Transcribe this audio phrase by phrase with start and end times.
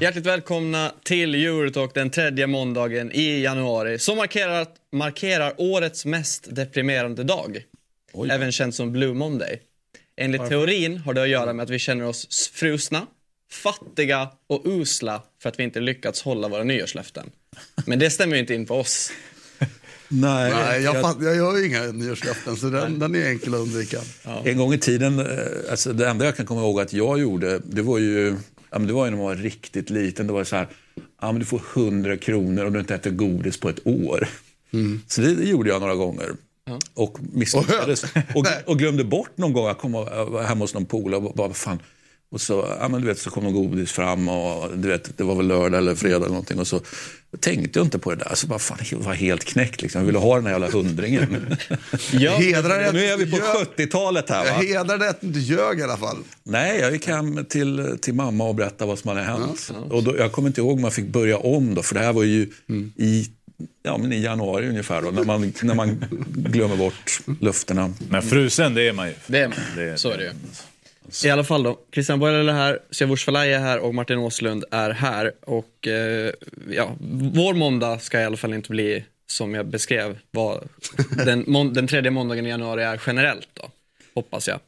[0.00, 7.24] Hjärtligt välkomna till Eurotalk den tredje måndagen i januari som markerar, markerar årets mest deprimerande
[7.24, 7.62] dag.
[8.12, 8.30] Oj.
[8.30, 9.60] Även känd som Blue Monday.
[10.16, 13.06] Enligt teorin har det att göra med att vi känner oss frusna,
[13.50, 17.30] fattiga och usla för att vi inte lyckats hålla våra nyårslöften.
[17.86, 19.12] Men det stämmer ju inte in på oss.
[20.08, 23.60] Nej, Nej, jag, jag- jag gör ju inga nyårslöften så den, den är enkel att
[23.60, 24.00] undvika.
[24.44, 25.26] En gång i tiden, eh,
[25.70, 28.36] alltså det enda jag kan komma ihåg att jag gjorde, det var ju,
[28.70, 30.26] ja, men det var ju när man var riktigt liten.
[30.26, 30.68] Det var så här,
[31.20, 34.28] ja, men du får 100 kronor om du inte äter godis på ett år.
[35.08, 36.30] Så det, det gjorde jag några gånger.
[36.94, 38.04] Och misslyckades.
[38.34, 41.48] Och, och glömde bort någon gång, jag kom var hemma hos någon polare och bara,
[41.48, 41.78] vad fan.
[42.32, 45.24] Och så, ja, men du vet, så kom någon godis fram och du vet, det
[45.24, 46.58] var väl lördag eller fredag eller någonting.
[46.58, 46.80] Och så
[47.40, 48.34] tänkte jag inte på det där.
[48.34, 50.00] Så bara, fan, jag var helt knäckt liksom.
[50.00, 51.56] Jag ville ha den här jävla hundringen.
[52.12, 54.60] Ja, Hedrar nu är vi på ljög- 70-talet här Jag va?
[54.60, 56.16] hedrar det att du inte ljög i alla fall.
[56.42, 59.70] Nej, jag gick hem till, till mamma och berättade vad som hade hänt.
[59.90, 62.12] Och då, jag kommer inte ihåg om man fick börja om då, för det här
[62.12, 62.50] var ju
[62.96, 63.26] i,
[63.82, 66.04] ja, men i januari ungefär, då, när, man, när man
[66.36, 67.94] glömmer bort löftena.
[68.08, 69.14] Men frusen, det är man ju.
[69.26, 69.56] det är man.
[69.76, 70.30] Det- Så är det ju.
[71.24, 71.78] I alla fall då.
[71.92, 75.32] Christian Borrell är här, Siavush Falai är här och Martin Åslund är här.
[75.40, 76.32] Och eh,
[76.70, 76.96] ja,
[77.34, 80.68] vår måndag ska i alla fall inte bli som jag beskrev vad
[81.26, 83.70] den, den tredje måndagen i januari är generellt då.
[84.14, 84.60] Hoppas jag.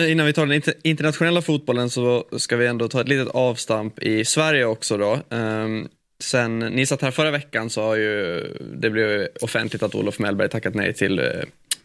[0.10, 3.98] Innan vi tar den inter- internationella fotbollen så ska vi ändå ta ett litet avstamp
[3.98, 5.18] i Sverige också då.
[5.30, 5.88] Ehm,
[6.20, 8.40] sen ni satt här förra veckan så har ju
[8.74, 11.24] det blivit offentligt att Olof Mellberg tackat nej till eh,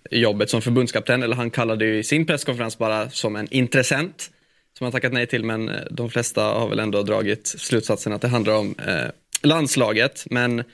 [0.10, 1.24] jobbet som förbundskapten.
[1.24, 4.32] Eller han kallade ju i sin presskonferens bara som en intressent
[4.78, 5.44] som han tackat nej till.
[5.44, 9.08] Men eh, de flesta har väl ändå dragit slutsatsen att det handlar om eh,
[9.44, 10.26] landslaget.
[10.30, 10.66] Men eh,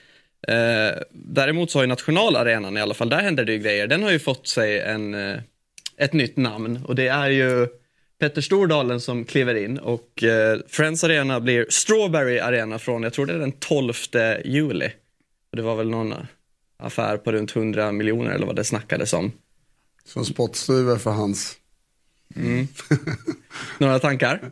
[1.11, 3.88] däremot så har ju nationalarenan i alla fall, där händer det ju grejer.
[3.88, 5.39] Den har ju fått sig en, eh,
[5.97, 7.67] ett nytt namn och det är ju
[8.19, 13.25] Petter Stordalen som kliver in och eh, Friends Arena blir Strawberry Arena från, jag tror
[13.25, 13.94] det är den 12
[14.46, 14.91] juli.
[15.52, 16.17] Och det var väl någon eh,
[16.78, 19.31] affär på runt 100 miljoner eller vad det snackades om.
[20.06, 21.56] Som spottstyver för hans.
[23.80, 24.52] Några tankar?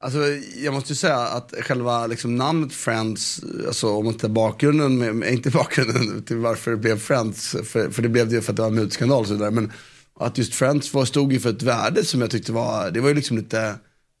[0.00, 0.18] Alltså,
[0.56, 5.50] jag måste ju säga att själva liksom, namnet Friends, alltså, om tar bakgrunden, med, inte
[5.50, 8.62] bakgrunden till varför det blev Friends, för, för det blev det ju för att det
[8.62, 9.72] var en mutskandal och så vidare, men
[10.20, 13.08] att just Friends var, stod ju för ett värde som jag tyckte var, det var
[13.08, 13.74] ju liksom lite,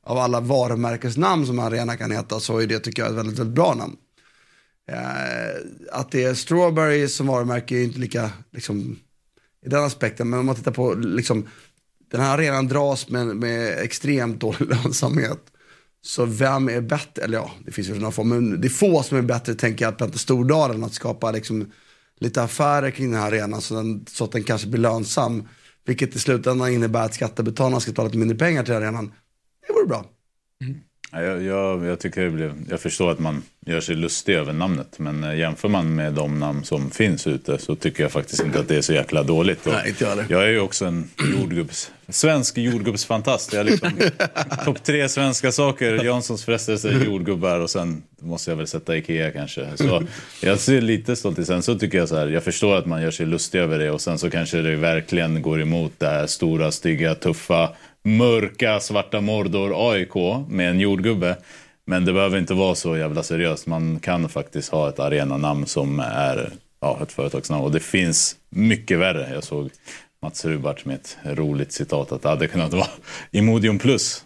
[0.06, 3.38] av alla varumärkesnamn som en arena kan heta, så är det tycker jag ett väldigt,
[3.38, 3.96] väldigt bra namn.
[4.90, 5.60] Eh,
[5.92, 8.98] att det är Strawberry som varumärke är ju inte lika, liksom,
[9.66, 11.48] i den aspekten, men om man tittar på, liksom,
[12.10, 15.40] den här arenan dras med, med extremt dålig lönsamhet.
[16.04, 19.02] Så vem är bättre, eller ja, det finns ju några få, men det är få
[19.02, 21.70] som är bättre, tänker jag, Petter Stordalen att skapa liksom,
[22.20, 25.48] lite affärer kring den här arenan så, den, så att den kanske blir lönsam.
[25.84, 29.12] Vilket i slutändan innebär att skattebetalarna ska ta lite mindre pengar till arenan.
[29.66, 30.04] Det vore bra.
[30.64, 30.80] Mm.
[31.14, 34.98] Jag, jag, jag, tycker blev, jag förstår att man gör sig lustig över namnet.
[34.98, 38.60] Men eh, jämför man med de namn som finns ute så tycker jag faktiskt inte
[38.60, 39.66] att det är så jäkla dåligt.
[39.66, 43.52] Och Nej, inte jag jag är ju också en jordgubbs, svensk jordgubbsfantast.
[43.52, 43.90] Jag liksom,
[44.64, 46.04] topp tre svenska saker.
[46.04, 49.76] Janssons frestelse, jordgubbar och sen måste jag väl sätta Ikea kanske.
[49.76, 50.02] Så
[50.42, 51.44] jag ser lite stolt i.
[51.44, 53.90] Sen så tycker jag så här, jag förstår att man gör sig lustig över det
[53.90, 57.68] och sen så kanske det verkligen går emot det här stora, stygga, tuffa,
[58.02, 60.14] mörka, svarta Mordor AIK
[60.48, 61.36] med en jordgubbe.
[61.86, 63.66] Men det behöver inte vara så jävla seriöst.
[63.66, 67.64] Man kan faktiskt ha ett arenanamn som är ja, ett företagsnamn.
[67.64, 69.30] Och det finns mycket värre.
[69.34, 69.70] Jag såg
[70.22, 72.86] Mats Rubart med ett roligt citat att det hade kunnat vara
[73.30, 74.24] Imodium plus.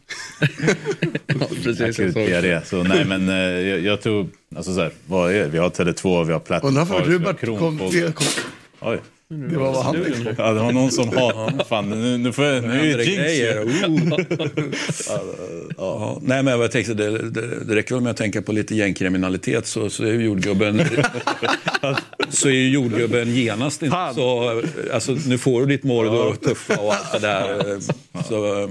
[1.26, 1.80] Ja, precis.
[1.80, 2.60] Akut diarré.
[2.64, 5.48] Så nej men eh, jag, jag tror, alltså så här, vad är det?
[5.48, 6.64] Vi har Tele2, vi har Platt.
[6.64, 8.26] Undrar varför vi har Rubert kom, kom,
[8.80, 8.98] Oj.
[9.28, 10.34] Det var vad han tänkte.
[10.38, 11.64] Ja, det var någon som har...
[11.64, 12.64] Fan, nu, nu får jag...
[12.64, 13.82] Nu är det jinx.
[15.08, 15.20] Oh.
[15.76, 18.74] Ja, nej, men jag tänkte, det, det, det räcker väl med att tänka på lite
[18.74, 20.82] gängkriminalitet så, så är ju jordgubben,
[22.28, 24.62] så är ju jordgubben genast inte så...
[24.92, 27.78] Alltså, nu får du ditt Mordor och tuffa och allt det där.
[28.28, 28.70] Så, eh,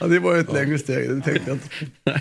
[0.00, 1.68] Ja, det var ju ett längre steg, det tänkte jag inte.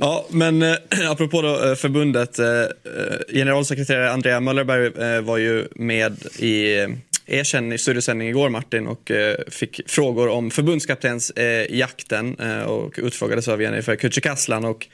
[0.00, 0.76] Ja, men eh,
[1.10, 2.38] apropå då, eh, förbundet.
[2.38, 2.66] Eh, eh,
[3.32, 6.88] generalsekreterare Andrea Möllerberg eh, var ju med i eh,
[7.26, 12.94] er sändning- studiosändning igår Martin och eh, fick frågor om förbundskaptens eh, jakten eh, och
[12.96, 14.86] utfrågades av Jennifer Kücükaslan och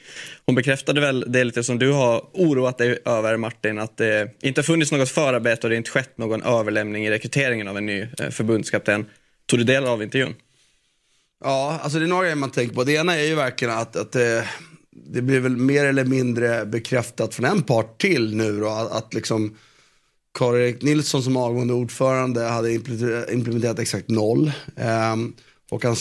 [0.47, 4.63] hon bekräftade väl det lite som du har oroat dig över Martin att det inte
[4.63, 8.31] funnits något förarbete och det inte skett någon överlämning i rekryteringen av en ny eh,
[8.31, 9.07] förbundskapten.
[9.47, 10.35] Tog du del av intervjun?
[11.45, 12.85] Ja, alltså det är några grejer man tänker på.
[12.85, 14.23] Det ena är ju verkligen att, att eh,
[15.05, 19.15] det blir väl mer eller mindre bekräftat från en part till nu då, att, att
[19.15, 19.55] liksom
[20.39, 24.53] Karl-Erik Nilsson som avgående ordförande hade implementerat, exakt noll.
[25.13, 25.35] Um,
[25.71, 25.97] Håkan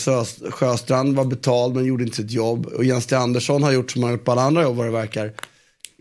[0.50, 2.66] Sjöstrand var betald men gjorde inte sitt jobb.
[2.66, 3.16] Och Jens T.
[3.16, 5.32] Andersson har gjort som han gjort på alla andra jobb vad det verkar.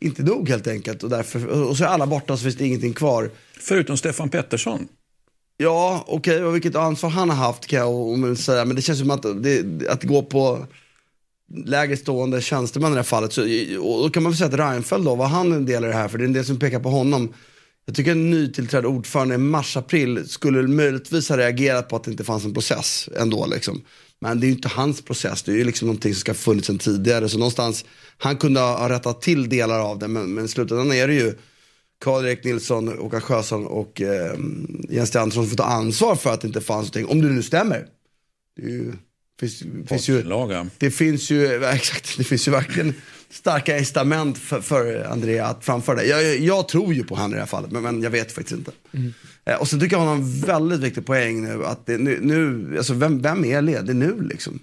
[0.01, 1.03] Inte nog helt enkelt.
[1.03, 3.31] Och, därför, och så är alla borta så finns det ingenting kvar.
[3.59, 4.87] Förutom Stefan Pettersson.
[5.57, 8.65] Ja, okej, och vilket ansvar han har haft kan jag säga.
[8.65, 10.65] Men det känns som att det, att går på
[11.53, 13.33] lägre stående tjänstemän i det här fallet.
[13.33, 13.41] Så,
[13.81, 15.93] och då kan man väl säga att Reinfeldt då, var han en del i det
[15.93, 16.07] här?
[16.07, 17.33] För det är en del som pekar på honom.
[17.85, 22.23] Jag tycker en nytillträdd ordförande i mars-april skulle möjligtvis ha reagerat på att det inte
[22.23, 23.81] fanns en process ändå liksom.
[24.19, 26.35] Men det är ju inte hans process, det är ju liksom någonting som ska ha
[26.35, 27.29] funnits sedan tidigare.
[27.29, 27.85] Så någonstans,
[28.17, 31.33] han kunde ha rättat till delar av det, men, men i slutändan är det ju
[32.03, 34.35] Karl-Erik Nilsson, Håkan Sjöson och eh,
[34.89, 37.43] Jens Andersson som får ta ansvar för att det inte fanns någonting, om det nu
[37.43, 37.87] stämmer.
[38.55, 38.93] Det är ju,
[39.39, 40.23] finns, finns ju,
[40.77, 42.93] det finns ju, exakt, det finns ju verkligen
[43.29, 46.05] starka incitament för, för Andrea att framföra det.
[46.05, 48.57] Jag, jag tror ju på honom i det här fallet, men, men jag vet faktiskt
[48.57, 48.71] inte.
[49.45, 51.65] Eh, och sen tycker jag han har en väldigt viktig poäng nu.
[51.65, 54.59] Att det, nu, nu alltså vem, vem är ledig nu liksom?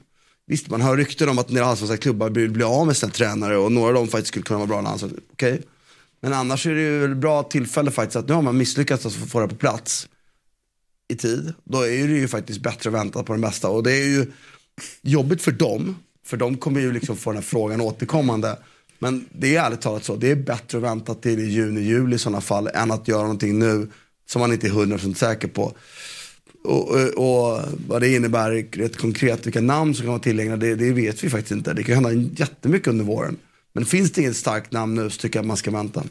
[0.46, 3.12] Visst, man hör rykten om att en del allsvenska klubbar vill bli av med sina
[3.12, 5.12] tränare och några av dem faktiskt skulle kunna vara bra landslag.
[5.32, 5.62] Okej.
[6.20, 9.12] Men annars är det ju ett bra tillfälle faktiskt att nu har man misslyckats att
[9.12, 10.08] få det på plats
[11.08, 11.54] i tid.
[11.64, 13.68] Då är det ju faktiskt bättre att vänta på det bästa.
[13.68, 14.26] Och det är ju
[15.02, 15.96] jobbigt för dem,
[16.26, 18.56] för de kommer ju liksom få den här frågan återkommande.
[18.98, 22.14] Men det är ärligt talat så, det är bättre att vänta till i juni, juli
[22.16, 23.88] i sådana fall än att göra någonting nu
[24.30, 25.72] som man inte är 100% säker på.
[26.64, 30.74] Och, och, och vad det innebär rätt konkret, vilka namn som kan vara tillgängliga, det,
[30.74, 31.72] det vet vi faktiskt inte.
[31.72, 33.36] Det kan hända jättemycket under våren.
[33.72, 36.02] Men finns det inget starkt namn nu så tycker jag att man ska vänta.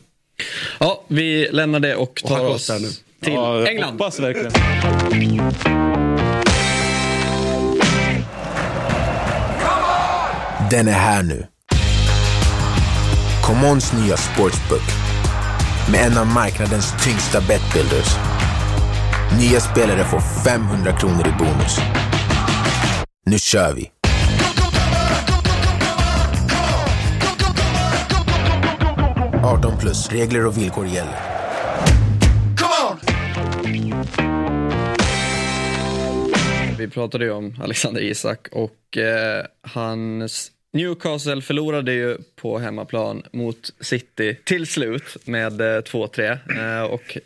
[0.79, 3.91] Ja, vi lämnar det och tar Och oss till Ja, jag England.
[3.91, 4.51] hoppas verkligen.
[10.71, 11.47] Den är här nu.
[13.43, 14.81] Commons nya sportsbook
[15.91, 18.15] med en av marknadens tyngsta betbuilders.
[19.39, 21.77] Nya spelare får 500 kronor i bonus.
[23.25, 23.91] Nu kör vi!
[29.43, 30.11] –18 plus.
[30.11, 31.17] Regler och villkor gäller.
[36.77, 43.73] Vi pratade ju om Alexander Isak och eh, hans Newcastle förlorade ju på hemmaplan mot
[43.79, 46.37] City till slut med eh, 2-3
[46.79, 47.17] eh, och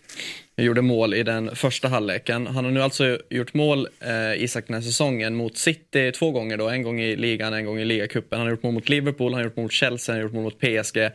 [0.57, 2.47] gjorde mål i den första halvleken.
[2.47, 6.57] Han har nu alltså gjort mål, eh, Isak, den här säsongen mot City två gånger
[6.57, 6.69] då.
[6.69, 8.39] En gång i ligan, en gång i ligacupen.
[8.39, 10.33] Han har gjort mål mot Liverpool, han har gjort mål mot Chelsea, han har gjort
[10.33, 11.09] mål mot PSG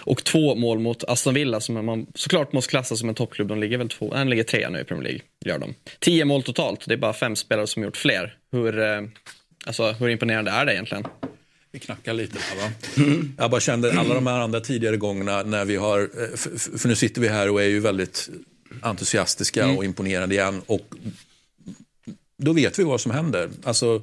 [0.00, 3.48] och två mål mot Aston Villa som man såklart måste klassa som en toppklubb.
[3.48, 5.20] De ligger väl två, han ligger trea nu i Premier League.
[5.44, 5.74] Gör de.
[5.98, 8.36] Tio mål totalt, det är bara fem spelare som har gjort fler.
[8.52, 9.02] Hur, eh,
[9.66, 11.04] alltså, hur imponerande är det egentligen?
[11.76, 12.72] Vi knackar lite där va.
[13.38, 16.36] Jag bara kände alla de här andra tidigare gångerna när vi har, eh,
[16.78, 18.30] för nu sitter vi här och är ju väldigt
[18.82, 20.62] entusiastiska och imponerade igen.
[20.66, 20.94] Och
[22.38, 23.50] då vet vi vad som händer.
[23.64, 24.02] Alltså,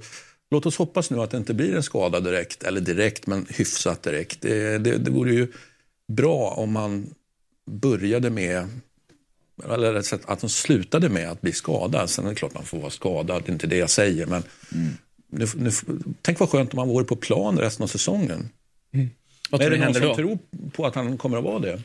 [0.52, 4.04] låt oss hoppas nu att det inte blir en skada direkt, eller direkt, men hyfsat
[4.04, 4.42] direkt.
[4.42, 5.48] Det, det, det vore ju
[6.08, 7.14] bra om man
[7.72, 8.70] började med
[9.64, 12.10] eller rätt sagt, att de slutade med att bli skadad.
[12.10, 14.26] Sen är det klart man får vara skadad, det är inte det jag säger.
[14.26, 14.44] Men
[15.34, 15.72] nu, nu,
[16.22, 18.50] tänk vad skönt om han vore på plan resten av säsongen.
[19.50, 20.16] Vad är det någon som då?
[20.16, 20.38] tror
[20.72, 21.82] på att han kommer att vara det?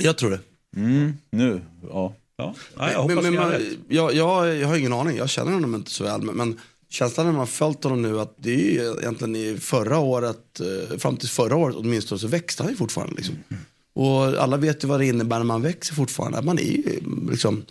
[0.00, 0.40] Jag tror det.
[1.30, 2.14] Nu, ja.
[2.36, 3.62] Ja, ja jag men, men, rätt.
[3.88, 6.22] jag, jag, jag har ingen aning, jag känner honom inte så väl.
[6.22, 9.98] Men, men känslan när man följt honom nu att det är ju egentligen i förra
[9.98, 13.14] året, eh, fram till förra året åtminstone så växte han ju fortfarande.
[13.16, 13.34] Liksom.
[13.94, 16.38] Och alla vet ju vad det innebär när man växer fortfarande.
[16.38, 17.62] Att Man är ju liksom...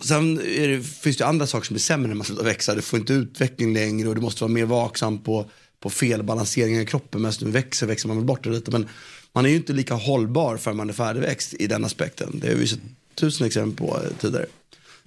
[0.00, 2.74] Sen är det, finns det andra saker som är sämre när man slutar växa.
[2.74, 5.50] Du får inte utveckling längre och du måste vara mer vaksam på,
[5.80, 7.22] på felbalanseringen i kroppen.
[7.22, 8.70] Medan du växer växer man väl bort det lite.
[8.70, 8.88] Men
[9.32, 12.40] man är ju inte lika hållbar förrän man är färdigväxt i den aspekten.
[12.42, 12.80] Det har vi sett
[13.14, 14.46] tusen exempel på tidigare.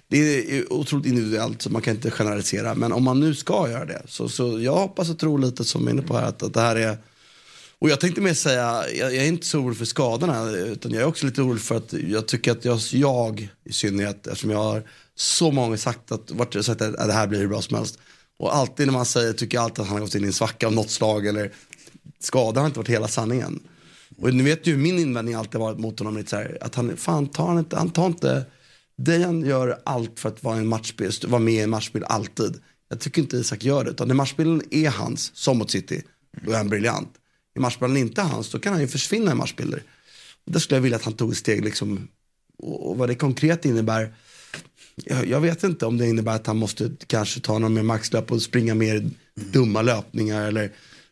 [0.08, 2.74] Det är otroligt individuellt så man kan inte generalisera.
[2.74, 5.80] Men om man nu ska göra det så, så jag hoppas och tror lite som
[5.84, 6.96] vi är inne på här att, att det här är
[7.80, 11.02] och jag tänkte mer säga, jag, jag är inte så orolig för skadorna utan jag
[11.02, 14.62] är också lite orolig för att jag tycker att jag, jag i synnerhet, eftersom jag
[14.62, 14.82] har
[15.14, 17.98] så många sagt att, varit, sagt att, det här blir hur bra som helst.
[18.38, 20.32] Och alltid när man säger, tycker jag alltid att han har gått in i en
[20.32, 21.52] svacka av något slag eller
[22.20, 23.60] skada har inte varit hela sanningen.
[24.16, 26.96] Och ni vet ju min invändning alltid varit mot honom lite så här, att han,
[26.96, 28.44] fan tar han inte, han tar inte,
[28.98, 31.24] Dejan gör allt för att vara, en matchbild.
[31.24, 32.60] vara med i en matchbild alltid.
[32.88, 36.02] Jag tycker inte Isak gör det, utan när matchbilden är hans, som mot City,
[36.42, 37.08] då är han briljant.
[37.58, 39.82] Är matchspelen inte hans, då kan han ju försvinna i matchbilder.
[40.46, 42.08] Och där skulle jag vilja att han tog ett steg liksom,
[42.58, 44.14] och, och vad det konkret innebär,
[45.04, 48.32] jag, jag vet inte om det innebär att han måste kanske ta någon mer maxlöp
[48.32, 50.70] och springa mer dumma löpningar eller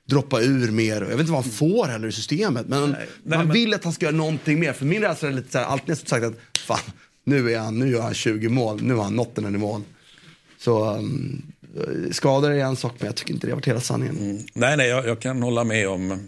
[0.08, 1.00] droppa ur mer.
[1.00, 2.66] Jag vet inte vad han får heller i systemet.
[2.68, 4.72] Men nej, man men- vill att han ska göra någonting mer.
[4.72, 6.92] För min rädsla är lite så här, alltid nästan sagt att fan,
[7.24, 8.82] nu, är han, nu gör han 20 mål.
[8.82, 9.84] Nu har han nått den här nivån.
[10.58, 11.42] Så um,
[12.10, 14.44] skador är en sak, men jag tycker inte det har varit hela sanningen.
[14.54, 16.18] Nej, nej, jag, jag kan hålla med om eh,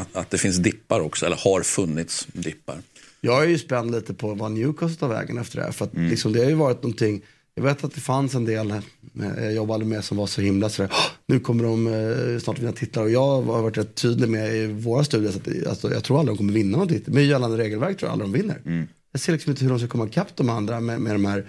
[0.00, 2.76] att, att det finns dippar också, eller har funnits dippar.
[3.20, 5.72] Jag är ju spänd lite på vad Newcastle tar vägen efter det här.
[5.72, 7.22] För att liksom, det har ju varit någonting,
[7.54, 8.74] jag vet att det fanns en del
[9.38, 12.72] jag jobbade med som var så himla sådär, "Åh, nu kommer de eh, snart vinna
[12.72, 13.02] titlar.
[13.02, 16.18] Och jag har varit rätt tydlig med i våra studier, så att, alltså, jag tror
[16.18, 17.14] aldrig de kommer vinna någon titel.
[17.14, 18.86] Med gällande regelverk tror jag aldrig de vinner.
[19.12, 21.46] Jag ser liksom inte hur de ska komma ikapp de andra med, med de här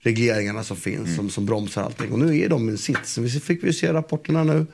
[0.00, 2.12] regleringarna som finns som, som bromsar allting.
[2.12, 3.18] Och nu är de i en sits.
[3.18, 4.66] Vi fick vi ju se rapporterna nu.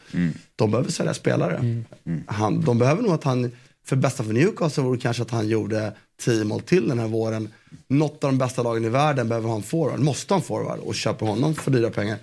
[0.57, 1.85] De behöver sälja spelare.
[2.27, 3.51] Han, de behöver nog att han,
[3.85, 7.49] för bästa för Newcastle vore kanske att han gjorde 10 mål till den här våren.
[7.89, 10.79] Något av de bästa lagen i världen behöver ha en forward, måste ha en forward
[10.79, 12.19] och köpa honom för dyra pengar.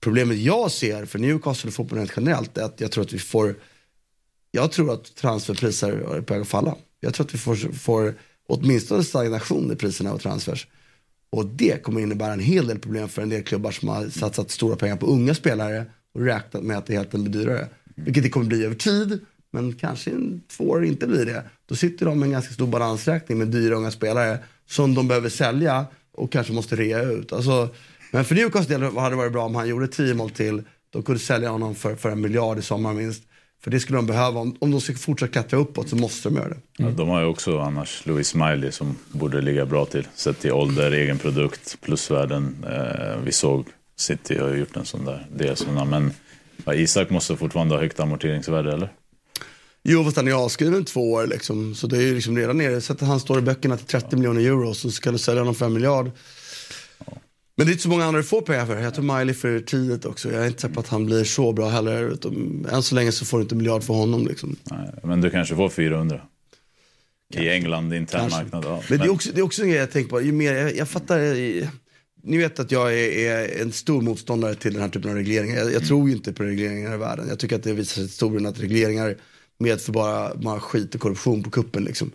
[0.00, 3.18] Problemet jag ser för Newcastle och fotbollen rent generellt är att jag tror att vi
[3.18, 3.54] får
[4.50, 6.74] jag tror att transferpriser är på väg att falla.
[7.00, 8.14] Jag tror att vi får, får
[8.48, 10.66] åtminstone stagnation i priserna och transfers.
[11.36, 14.50] Och det kommer innebära en hel del problem för en del klubbar som har satsat
[14.50, 17.68] stora pengar på unga spelare och räknat med att det helt enkelt blir dyrare.
[17.94, 19.20] Vilket det kommer bli över tid,
[19.52, 21.42] men kanske i två år inte blir det.
[21.66, 24.38] Då sitter de med en ganska stor balansräkning med dyra unga spelare
[24.68, 27.32] som de behöver sälja och kanske måste rea ut.
[27.32, 27.68] Alltså,
[28.12, 30.62] men för Newcastle hade det varit bra om han gjorde 10 mål till.
[30.90, 33.22] De kunde sälja honom för, för en miljard i sommar minst.
[33.66, 34.40] För det skulle de behöva.
[34.40, 36.56] Om, om de ska fortsätta klättra uppåt så måste de göra det.
[36.76, 40.08] Ja, de har ju också annars Louis Smiley som borde ligga bra till.
[40.14, 42.64] Sett till ålder, egen produkt, plusvärden.
[42.68, 45.56] Eh, vi såg City har ju gjort en sån där del.
[45.56, 46.12] Såna, men
[46.64, 48.92] ja, Isak måste fortfarande ha högt amorteringsvärde, eller?
[49.82, 51.74] Jo, fast han är avskriven två år liksom.
[51.74, 52.80] Så det är ju liksom redan nere.
[52.80, 55.54] Så att han står i böckerna till 30 miljoner euro så ska du sälja honom
[55.54, 56.10] för en miljard.
[57.56, 58.80] Men det är inte så många andra du får pengar för.
[58.80, 60.32] Jag tror Miley för tidigt också.
[60.32, 62.08] Jag är inte säker på att han blir så bra heller.
[62.08, 64.56] Utan, än så länge så får du inte en miljard för honom liksom.
[64.64, 66.20] Nej, men du kanske får 400.
[67.34, 68.42] I England, intern Kanske.
[68.42, 68.64] marknad.
[68.64, 68.82] Ja.
[68.90, 70.20] Men det är också, det är också en grej jag tänker på.
[70.20, 71.68] Ju mer, jag, jag fattar, eh,
[72.22, 75.56] ni vet att jag är, är en stor motståndare till den här typen av regleringar.
[75.56, 77.28] Jag, jag tror ju inte på regleringar i världen.
[77.28, 79.16] Jag tycker att det visar sig historien att regleringar
[79.58, 82.10] medför bara, bara skit och korruption på kuppen liksom.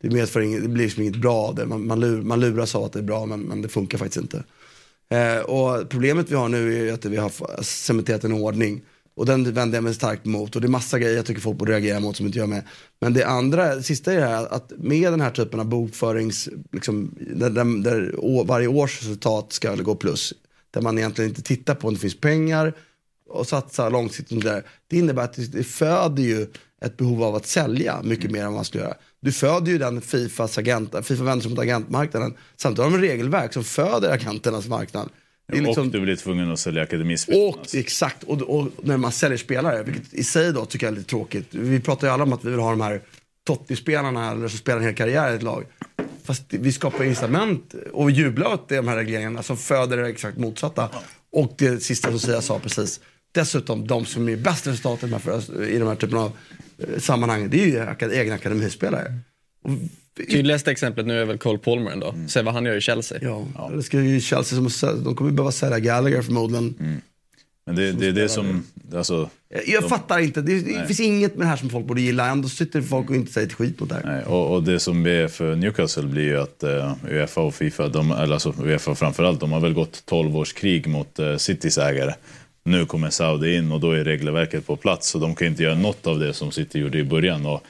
[0.00, 1.66] Det, medför inget, det blir liksom inget bra av det.
[1.66, 4.22] Man, man, lur, man luras av att det är bra men, men det funkar faktiskt
[4.22, 4.44] inte.
[5.12, 8.82] Eh, och problemet vi har nu är ju att vi har cementerat en ordning.
[9.14, 10.54] Och den vänder jag mig starkt emot.
[10.56, 12.62] Och det är massa grejer jag tycker folk borde reagera mot som inte gör med.
[13.00, 16.48] Men det andra, det sista är det här att med den här typen av bokförings,
[16.72, 20.34] liksom, där, där, där varje års resultat ska gå plus.
[20.70, 22.74] Där man egentligen inte tittar på om det finns pengar
[23.32, 24.36] och satsar långsiktigt.
[24.38, 24.62] och Där.
[24.88, 26.46] Det innebär att det, föder ju
[26.84, 28.94] ett behov av att sälja mycket mer än vad man skulle göra.
[29.20, 32.34] Du föder ju den Fifas agent, Fifa vänder sig mot agentmarknaden.
[32.56, 35.08] Samtidigt har de regelverk som föder agenternas marknad.
[35.52, 37.48] Liksom- Och du blir tvungen att sälja akademispelarna.
[37.48, 40.96] och, exakt, och, och när man säljer spelare, vilket i sig då tycker jag är
[40.96, 41.46] lite tråkigt.
[41.50, 43.00] Vi pratar ju alla om att vi vill ha de här
[43.46, 45.64] Totti-spelarna eller som spelar en hel karriär i ett lag.
[46.24, 50.88] Fast vi skapar incitament och jublar åt de här regleringarna som föder det exakt motsatta.
[51.32, 53.00] Och det sista som Sia sa precis.
[53.32, 56.32] Dessutom, de som är bäst resultat i de här, i de här typen av
[56.78, 59.18] eh, sammanhang, det är ju egna akademispelare.
[59.64, 59.70] Och,
[60.30, 62.14] Tydligaste exemplet nu är väl Cole Palmer ändå.
[62.28, 63.18] Se vad han gör i Chelsea.
[63.22, 67.00] ja, Det ska ju Chelsea som, de kommer behöva sälja Gallagher förmodligen.
[67.66, 68.64] Men det, det är det som...
[68.94, 70.42] Alltså, Jag, jag fattar inte.
[70.42, 72.26] Det, det finns inget med det här som folk borde gilla.
[72.26, 74.02] Ändå sitter folk och inte säger ett skit mot det här.
[74.04, 77.88] Nej, och, och det som är för Newcastle blir ju att uh, Uefa och Fifa,
[77.88, 81.78] de, eller alltså Uefa framförallt, de har väl gått 12 års krig mot uh, Citys
[81.78, 82.14] ägare.
[82.64, 85.74] Nu kommer Saudi in och då är regelverket på plats så de kan inte göra
[85.74, 87.46] något av det som City gjorde i början.
[87.46, 87.62] Och,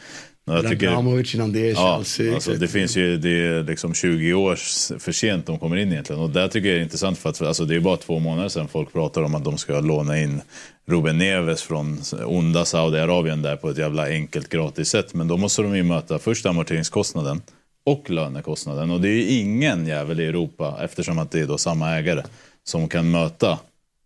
[0.45, 2.35] jag tycker, innan det, ja, Chelsea.
[2.35, 4.57] alltså, det finns ju det är liksom 20 år
[4.99, 6.23] för sent de kommer in egentligen.
[6.23, 8.49] Och där tycker jag det är intressant för att alltså, det är bara två månader
[8.49, 10.41] sedan folk pratar om att de ska låna in
[10.87, 15.15] Ruben Neves från onda Saudiarabien där på ett jävla enkelt gratis sätt.
[15.15, 17.43] Men då måste de ju möta först amorteringskostnaden
[17.85, 18.91] och lönekostnaden.
[18.91, 22.23] Och det är ju ingen jävel i Europa, eftersom att det är då samma ägare,
[22.65, 23.59] som kan möta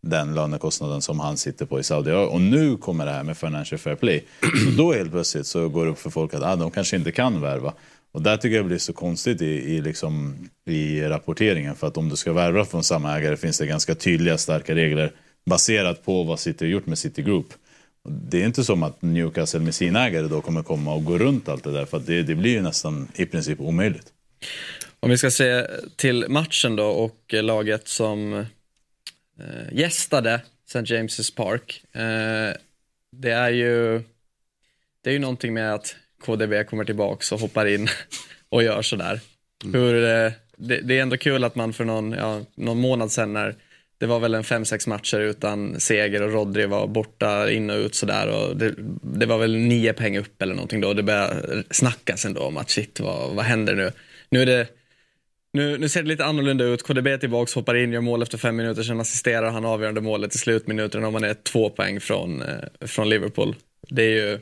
[0.07, 2.33] den lönekostnaden som han sitter på i Saudiarabien.
[2.33, 4.25] Och nu kommer det här med Financial Fair Play.
[4.41, 7.13] Så då helt plötsligt så går det upp för folk att ah, de kanske inte
[7.13, 7.73] kan värva.
[8.13, 10.35] Och där tycker jag det blir så konstigt i, i, liksom,
[10.67, 11.75] i rapporteringen.
[11.75, 15.13] För att om du ska värva från samma ägare finns det ganska tydliga starka regler
[15.47, 17.47] baserat på vad City har gjort med City Group.
[18.05, 21.19] Och det är inte som att Newcastle med sina ägare då kommer komma och gå
[21.19, 21.85] runt allt det där.
[21.85, 24.13] För att det, det blir ju nästan i princip omöjligt.
[25.01, 28.47] Om vi ska se till matchen då och laget som
[29.41, 30.81] eh, gästade St.
[30.81, 31.83] James's Park.
[31.93, 32.57] Eh,
[33.13, 34.03] det är ju
[35.01, 37.89] det är ju någonting med att KDB kommer tillbaks och hoppar in
[38.49, 39.21] och gör sådär.
[39.73, 43.33] Hur, eh, det, det är ändå kul att man för någon, ja, någon månad sedan
[43.33, 43.57] när
[43.99, 47.77] det var väl en fem sex matcher utan seger och Rodri var borta in och
[47.77, 48.29] ut sådär.
[48.29, 50.93] Och det, det var väl nio poäng upp eller någonting då.
[50.93, 53.93] Det började snackas ändå om att shit, vad, vad händer nu?
[54.29, 54.67] Nu är det
[55.53, 56.83] nu, nu ser det lite annorlunda ut.
[56.83, 60.35] KDB är tillbaka, hoppar in, gör mål efter fem minuter, sen assisterar han avgörande målet
[60.35, 62.49] i slutminuten om man är två poäng från, eh,
[62.81, 63.57] från Liverpool.
[63.89, 64.39] Det är ju...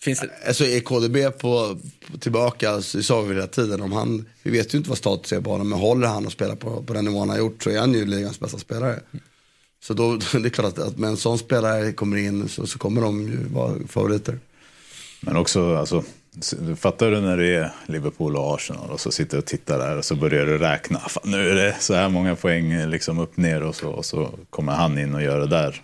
[0.00, 0.30] Finns det...
[0.46, 1.78] Alltså är KDB på,
[2.12, 4.98] på tillbaka, så det sa vi hela tiden, om han, vi vet ju inte vad
[4.98, 7.38] status är på honom, men håller han och spelar på, på den nivån han har
[7.38, 9.00] gjort så är han ju ligans bästa spelare.
[9.82, 12.78] Så då, det är klart att, att med en sån spelare kommer in så, så
[12.78, 14.38] kommer de ju vara favoriter.
[15.20, 16.04] Men också, alltså,
[16.76, 19.98] fattar du när det är Liverpool och Arsenal och så sitter du och tittar där
[19.98, 20.98] och så börjar du räkna.
[20.98, 24.30] Fan, nu är det så här många poäng liksom upp ner och så, och så
[24.50, 25.82] kommer han in och gör det där.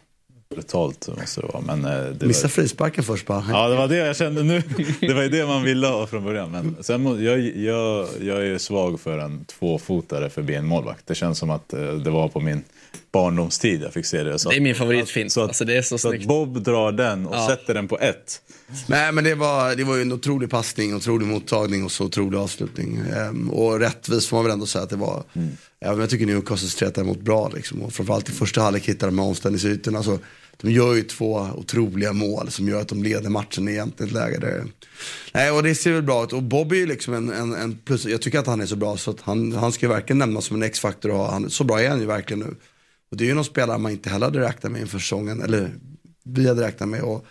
[0.49, 1.61] Brutalt måste det vara.
[1.61, 2.49] Men, eh, det Missa var...
[2.49, 3.45] frisparken först bara.
[3.51, 4.63] Ja, det var det jag kände nu.
[5.01, 6.51] Det var ju det man ville ha från början.
[6.51, 11.07] Men sen, jag, jag, jag är svag för en tvåfotare förbi en målvakt.
[11.07, 12.65] Det känns som att eh, det var på min
[13.13, 14.39] barndomstid jag fick se det.
[14.39, 15.33] Så Det är min favoritfint.
[15.33, 16.25] Så att, Alltså, det är så så att.
[16.25, 17.47] Bob drar den och Ja.
[17.49, 18.43] sätter den på ett.
[18.87, 22.39] Nej men det var, det var ju en otrolig passning, otrolig mottagning och så otrolig
[22.39, 22.97] avslutning.
[23.17, 25.23] Ehm, och rättvis får man väl ändå säga att det var.
[25.81, 27.83] Även om jag tycker Newcastle stretar emot bra liksom.
[27.83, 30.03] Och framförallt i första halvlek hittar de omställningsytorna.
[30.03, 30.19] Så
[30.63, 34.15] de gör ju två otroliga mål som gör att de leder matchen egentligen i ett
[34.15, 34.65] läge där.
[35.35, 36.33] Nej och det ser väl bra ut.
[36.33, 38.07] Och Bobby är liksom en, en, en plus.
[38.07, 40.45] Jag tycker att han är så bra så att han, han ska ju verkligen nämnas
[40.45, 41.27] som en X-faktor.
[41.31, 42.55] Han, så bra är han ju verkligen nu.
[43.11, 45.43] Och det är ju någon spelare man inte heller hade räknat med inför säsongen.
[45.43, 45.75] Eller
[46.25, 47.03] vi hade räknat med.
[47.03, 47.27] Och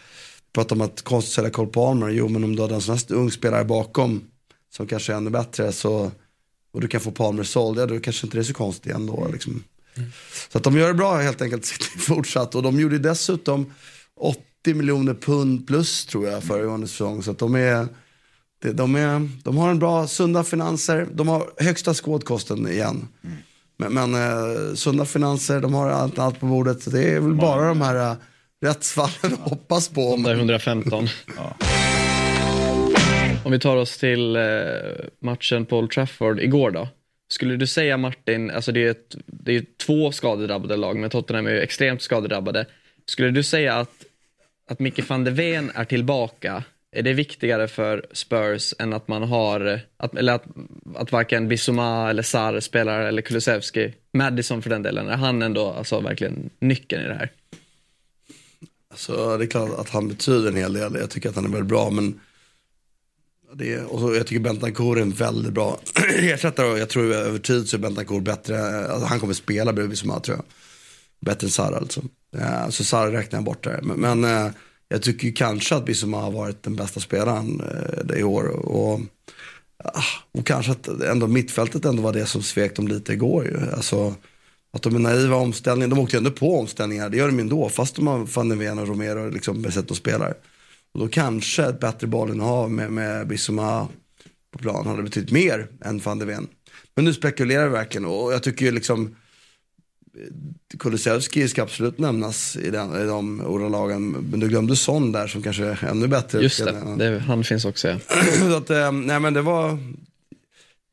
[0.54, 2.10] pratar om att konstigt sälja Cole Palmer.
[2.10, 4.22] Jo, men om du har en sån här ung spelare bakom
[4.74, 6.12] som kanske är ännu bättre så,
[6.72, 9.28] och du kan få Palmer såld, ja då kanske inte det är så konstigt ändå.
[9.32, 9.64] Liksom.
[10.52, 12.56] Så att de gör det bra helt enkelt City fortsatt.
[12.56, 13.74] Och de gjorde dessutom
[14.16, 17.24] 80 miljoner pund plus tror jag föregående säsong.
[17.24, 17.88] Så att de är,
[18.74, 21.08] de är, de har en bra, sunda finanser.
[21.14, 23.08] De har högsta skådkosten igen.
[23.78, 26.82] Men, men eh, sunda finanser, de har allt, allt på bordet.
[26.82, 28.18] Så det är väl bara de här eh,
[28.62, 30.02] rättsfallen att hoppas på.
[30.02, 31.08] Om, Där 115.
[33.44, 34.42] Om vi tar oss till eh,
[35.20, 36.88] matchen på Old Trafford igår då.
[37.28, 41.48] Skulle du säga Martin, alltså det är, ett, det är två skadedrabbade lag, men Tottenham
[41.48, 42.66] är ju extremt skadedrabbade.
[43.06, 44.06] Skulle du säga att,
[44.70, 46.64] att Micke van de Ven är tillbaka,
[46.96, 50.46] är det viktigare för Spurs än att man har, att, eller att,
[50.96, 55.72] att varken Bissouma eller Sarr spelar, eller Kulusevski, Madison för den delen, är han ändå
[55.72, 57.32] alltså verkligen nyckeln i det här?
[58.90, 60.96] Alltså det är klart att han betyder en hel del.
[60.96, 61.90] Jag tycker att han är väldigt bra.
[61.90, 62.20] Men
[63.54, 65.80] det och så, jag tycker Bentancourt är en väldigt bra
[66.16, 66.68] ersättare.
[66.68, 68.86] Och jag tror över tid så är Bentancourt bättre.
[68.88, 70.20] Alltså, han kommer spela bredvid Bissoma.
[70.20, 70.46] tror jag.
[71.20, 72.02] Bättre än Sarr alltså.
[72.32, 73.80] Ja, så Sarr räknar jag bort där.
[73.82, 74.52] Men, men eh,
[74.96, 78.48] jag tycker ju kanske att Bissouma har varit den bästa spelaren eh, i år.
[78.48, 79.00] Och,
[79.84, 83.72] ah, och kanske att ändå mittfältet ändå var det som svek dem lite igår ju.
[83.72, 84.16] Alltså,
[84.74, 85.88] att de är naiva omställningar.
[85.88, 87.10] De åkte ju ändå på omställningar.
[87.10, 87.70] Det gör de ju ändå.
[87.70, 90.34] Fast de har van de Ven och Romero liksom sätt att spela.
[90.94, 93.88] Och då kanske ett bättre bollinnehav med, med Bissouma
[94.52, 96.48] på plan hade betytt mer än van de Ven.
[96.96, 99.16] Men nu spekulerar vi verkligen och jag tycker ju liksom
[100.80, 104.12] Kulusevski ska absolut nämnas i, den, i de ordalagen.
[104.12, 106.42] Men du glömde Son där som kanske är ännu bättre.
[106.42, 107.98] Just det, det han finns också ja.
[108.50, 109.78] så att, eh, nej men det var,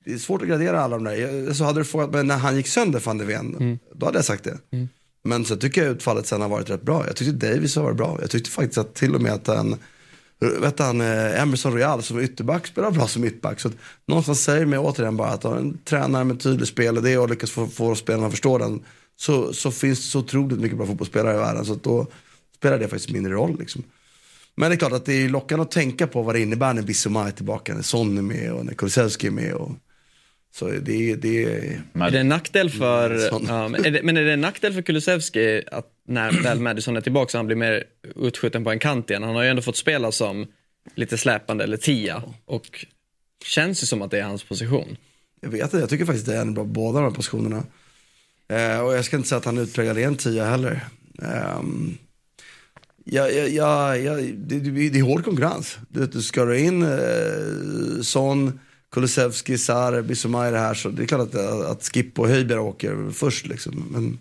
[0.04, 1.52] det är svårt att gradera alla de där.
[1.52, 4.24] Så hade du frågat mig när han gick sönder van der Ven, då hade jag
[4.24, 4.58] sagt det.
[5.24, 7.06] Men så tycker jag utfallet sen har varit rätt bra.
[7.06, 8.18] Jag tyckte Davis har varit bra.
[8.20, 9.76] Jag tyckte faktiskt att till och med att han,
[10.60, 13.60] vet han, eh, Emerson Royal som ytterback spelar bra som mittback.
[13.60, 13.74] Så att
[14.06, 17.50] någonstans säger mig återigen bara att en tränare med tydlig spel och det och lyckas
[17.50, 18.82] få, få spelarna att förstå den.
[19.16, 21.64] Så, så finns det så otroligt mycket bra fotbollsspelare i världen.
[21.64, 22.06] Så att då
[22.56, 23.82] spelar det faktiskt mindre roll liksom.
[24.54, 26.82] Men det är klart att det är lockande att tänka på vad det innebär när
[26.82, 29.52] Bissouma är tillbaka, när Son är med och när Kulusevski är med.
[29.52, 29.70] Och,
[30.54, 31.82] så det, är- det är...
[31.94, 33.10] Är det en nackdel för,
[33.48, 36.96] ja, men, är det, men är det en nackdel för Kulusevski att när väl Madison
[36.96, 37.84] är tillbaka så han blir mer
[38.16, 39.22] utskjuten på en kant igen?
[39.22, 40.46] Han har ju ändå fått spela som
[40.94, 42.86] lite släpande eller tia och
[43.44, 44.96] känns ju som att det är hans position.
[45.40, 47.64] Jag vet inte, jag tycker faktiskt det är en bra båda de här positionerna.
[48.52, 50.84] Eh, och jag ska inte säga att han utpräglad är en tia heller.
[51.22, 51.60] Eh,
[53.04, 55.78] ja, ja, ja, ja, det, det, det är hård konkurrens.
[55.88, 58.60] Du, du ska du in eh, Son,
[58.92, 62.58] Kulusevski, Sarr, Bissouma i det här så det är klart att, att Skip och Höjberg
[62.58, 63.86] åker först liksom.
[63.90, 64.18] Men,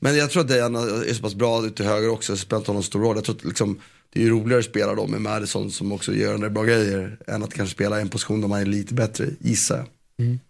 [0.00, 2.38] men jag tror att Dejan är så pass bra ute till höger också, så det
[2.38, 3.16] spelar inte någon stor roll.
[3.16, 3.80] Jag tror att liksom,
[4.12, 6.64] det är ju roligare att spela då med Madison som också gör en del bra
[6.64, 9.86] grejer än att kanske spela i en position där man är lite bättre, gissar jag.
[10.26, 10.40] Mm.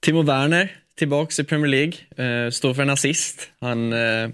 [0.00, 3.48] Timo Werner, tillbaks i Premier League, eh, står för en assist.
[3.60, 4.28] Han, eh,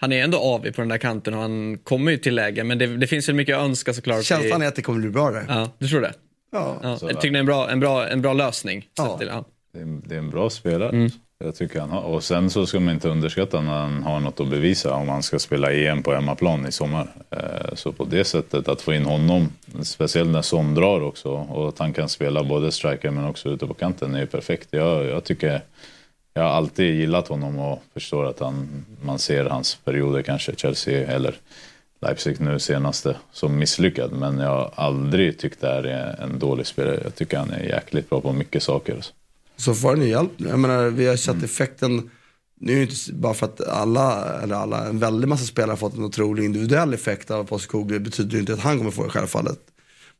[0.00, 2.78] han är ändå avig på den där kanten och han kommer ju till läge, men
[2.78, 4.24] det, det finns ju mycket att önska såklart.
[4.24, 5.44] Känslan är att det kommer bli bra där.
[5.48, 6.12] Ja, du tror det?
[6.52, 6.78] Ja.
[6.82, 8.88] Ja, jag tycker det är en bra, en bra, en bra lösning.
[8.96, 9.18] Ja.
[9.18, 9.44] Till- ja.
[9.72, 10.88] Det är, det är en bra spelare.
[10.88, 11.10] Mm.
[11.44, 12.00] Jag tycker han har.
[12.00, 15.22] Och sen så ska man inte underskatta när han har något att bevisa om han
[15.22, 17.08] ska spela EM på hemmaplan i sommar.
[17.30, 19.48] Eh, Så på det sättet, att få in honom,
[19.82, 23.66] speciellt när Son drar också, och att han kan spela både striker men också ute
[23.66, 24.68] på kanten är ju perfekt.
[24.70, 25.60] Jag, jag tycker,
[26.34, 31.06] jag har alltid gillat honom och förstår att han, man ser hans perioder, kanske Chelsea
[31.06, 31.34] eller
[32.00, 34.12] Leipzig nu senaste, som misslyckad.
[34.12, 37.00] Men jag har aldrig tyckt det här är en dålig spelare.
[37.04, 39.04] Jag tycker han är jäkligt bra på mycket saker.
[39.56, 40.48] Så får han ju hjälp nu.
[40.48, 42.10] Jag menar, vi har sett effekten,
[42.60, 45.76] nu är det inte bara för att alla, eller alla, en väldig massa spelare har
[45.76, 47.98] fått en otrolig individuell effekt av Postkoglu.
[47.98, 49.58] Det betyder ju inte att han kommer få det självfallet.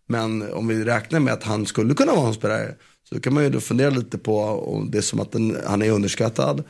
[0.07, 2.75] Men om vi räknar med att han skulle kunna vara en spelare,
[3.09, 5.83] så kan man ju då fundera lite på om det är som att den, han
[5.83, 6.65] är underskattad.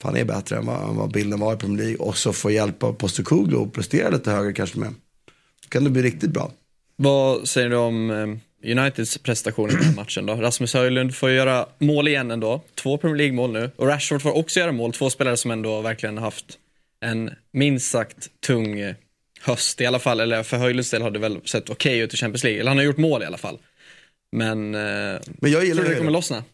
[0.00, 1.96] För han är bättre än vad, än vad bilden var i Premier League.
[1.96, 3.18] Och så få hjälp av att
[3.54, 4.94] och prestera lite högre kanske med.
[5.62, 6.50] Då kan det bli riktigt bra.
[6.96, 10.34] Vad säger du om eh, Uniteds prestation i den här matchen då?
[10.34, 12.62] Rasmus Höjlund får göra mål igen ändå.
[12.74, 13.70] Två Premier League-mål nu.
[13.76, 14.92] Och Rashford får också göra mål.
[14.92, 16.58] Två spelare som ändå verkligen haft
[17.00, 18.94] en minst sagt tung eh,
[19.40, 20.20] höst i alla fall.
[20.20, 22.60] Eller för Höjlunds del har det väl sett okej ut i Champions League.
[22.60, 23.58] Eller han har gjort mål i alla fall.
[24.32, 26.44] Men, eh, Men jag gillar tror du det kommer lossna?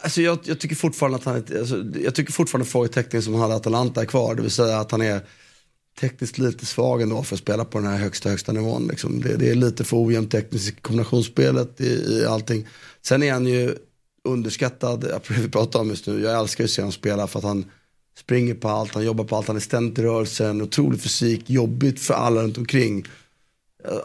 [0.00, 3.42] Alltså jag, jag tycker fortfarande att han är, alltså, jag tycker fortfarande frågetecknen som han
[3.42, 4.34] hade Atalanta är kvar.
[4.34, 5.20] Det vill säga att han är
[6.00, 8.88] tekniskt lite svag ändå för att spela på den här högsta, högsta nivån.
[8.88, 9.20] Liksom.
[9.20, 12.66] Det, det är lite för ojämnt tekniskt i kombinationsspelet i, i allting.
[13.02, 13.74] Sen är han ju
[14.24, 16.22] underskattad, vi pratar om just nu.
[16.22, 17.64] Jag älskar ju att se honom spela för att han
[18.18, 22.00] springer på allt, han jobbar på allt, han är ständigt i rörelsen, otrolig fysik, jobbigt
[22.00, 23.04] för alla runt omkring.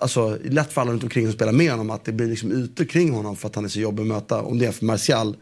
[0.02, 2.86] Alltså lätt för alla runt omkring som spelar med honom att det blir liksom ute
[2.86, 4.42] kring honom för att han är så jobbig att möta.
[4.42, 5.36] Om det är för Martial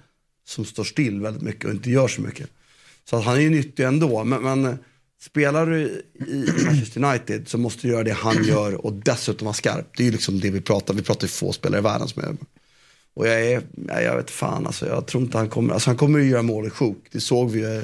[0.48, 2.50] som står still väldigt mycket och inte gör så mycket.
[3.10, 4.24] Så att han är ju nyttig ändå.
[4.24, 4.76] Men, men eh,
[5.22, 5.82] spelar du
[6.16, 9.98] i Manchester United så måste du göra det han gör och dessutom vara skarp.
[9.98, 12.24] Det är ju liksom det vi pratar Vi pratar ju få spelare i världen som
[12.24, 12.36] är
[13.20, 16.20] och jag är, jag vet fan alltså, jag tror inte han kommer, alltså han kommer
[16.20, 17.08] ju göra mål i sjok.
[17.12, 17.84] Det såg vi ju i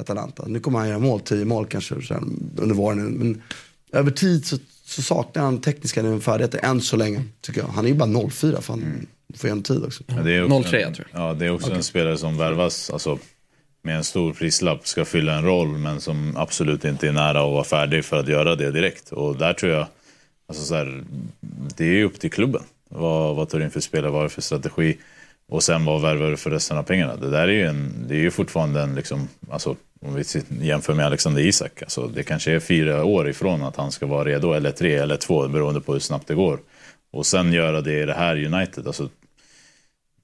[0.00, 0.44] Atalanta.
[0.46, 3.04] Nu kommer han göra mål, tio mål kanske sen, under våren.
[3.04, 3.42] Men
[3.92, 4.58] över tid så,
[4.92, 7.68] så saknar han tekniska färdigheter än så länge, tycker jag.
[7.68, 9.06] Han är ju bara 04, fan.
[9.36, 10.04] Får ge honom tid också.
[10.06, 13.18] Men det är också, 0-3 tror Ja, det är också en spelare som värvas alltså,
[13.82, 17.52] med en stor prislapp, ska fylla en roll men som absolut inte är nära att
[17.52, 19.12] vara färdig för att göra det direkt.
[19.12, 19.86] Och där tror jag,
[20.48, 21.04] alltså så här,
[21.76, 22.62] det är ju upp till klubben.
[22.88, 24.98] Vad, vad tar du in för spelare, vad är det för strategi?
[25.48, 27.16] Och sen vad värvar du för resten av pengarna?
[27.16, 30.24] Det där är ju, en, det är ju fortfarande en, liksom, alltså, om vi
[30.66, 34.24] jämför med Alexander Isak, alltså, det kanske är fyra år ifrån att han ska vara
[34.24, 36.60] redo, eller tre eller två, beroende på hur snabbt det går.
[37.12, 39.08] Och sen göra det i det här United, alltså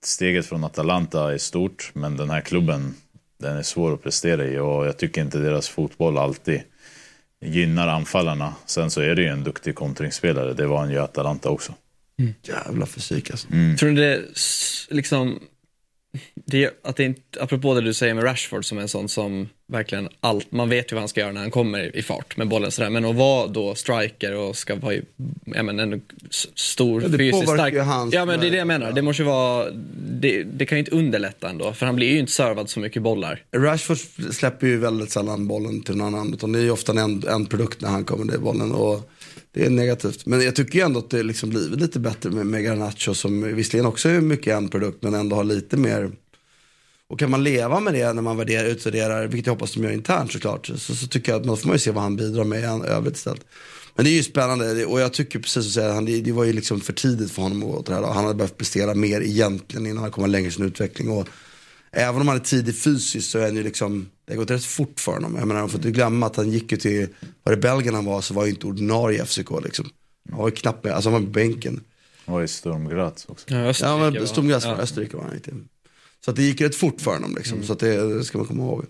[0.04, 2.94] steget från Atalanta är stort, men den här klubben,
[3.38, 6.62] den är svår att prestera i och jag tycker inte deras fotboll alltid
[7.40, 8.54] gynnar anfallarna.
[8.66, 11.74] Sen så är det ju en duktig kontringsspelare, det var han ju i Atalanta också.
[12.42, 13.48] Jävla fysik alltså.
[13.78, 14.22] Tror du det
[14.90, 15.40] liksom,
[16.34, 19.48] det, att det inte, apropå det du säger med Rashford som är en sån som
[19.68, 22.48] verkligen allt, man vet ju vad han ska göra när han kommer i fart med
[22.48, 25.02] bollen sådär, men att vara då striker och ska vara i,
[25.44, 26.02] ja men en
[26.54, 27.74] stor, Ja, fysiskt stark.
[28.12, 29.70] Ja men det är det jag menar, det måste vara,
[30.20, 33.02] det, det kan ju inte underlätta ändå, för han blir ju inte servad så mycket
[33.02, 33.42] bollar.
[33.56, 33.98] Rashford
[34.30, 36.34] släpper ju väldigt sällan bollen till någon annan.
[36.34, 38.72] Utan det är ju ofta en, en produkt när han kommer till bollen.
[38.72, 39.10] Och
[39.52, 40.26] det är negativt.
[40.26, 43.14] Men jag tycker ju ändå att det liksom blivit lite bättre med, med Garnacho.
[43.14, 46.10] Som visserligen också är mycket en produkt men ändå har lite mer.
[47.10, 49.90] Och kan man leva med det när man värderar, utvärderar, vilket jag hoppas de gör
[49.90, 50.66] internt såklart.
[50.66, 52.88] Så, så tycker jag att man får man ju se vad han bidrar med i
[52.88, 53.44] övrigt istället.
[53.94, 56.44] Men det är ju spännande och jag tycker precis som du säger, han, det, var
[56.44, 58.02] ju liksom för tidigt för honom att det här.
[58.02, 61.10] Han hade behövt prestera mer egentligen innan han kommer längre i sin utveckling.
[61.10, 61.28] Och
[61.90, 64.64] även om han är tidig fysiskt så är han ju liksom, det har gått rätt
[64.64, 65.34] fort för honom.
[65.38, 67.08] Jag menar, man får inte glömma att han gick ju till,
[67.42, 69.90] var det Belgien han var så var ju inte ordinarie i FCK liksom.
[70.30, 71.80] Han var ju knappt med, alltså han var på bänken.
[72.26, 73.46] Han var i Sturm Graz också.
[73.48, 74.76] Ja, Ja Österrike men från ja.
[74.76, 75.50] Österrike var han inte.
[76.24, 77.62] Så att det gick rätt fort för honom liksom.
[77.62, 78.84] Så att det, det ska man komma ihåg.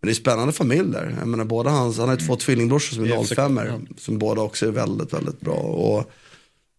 [0.00, 1.16] Men det är spännande familj där.
[1.18, 3.80] Jag menar båda hans, han har ju två tvillingbrorsor som är FCK, 05 ja.
[3.98, 5.54] Som båda också är väldigt, väldigt bra.
[5.54, 5.98] Och,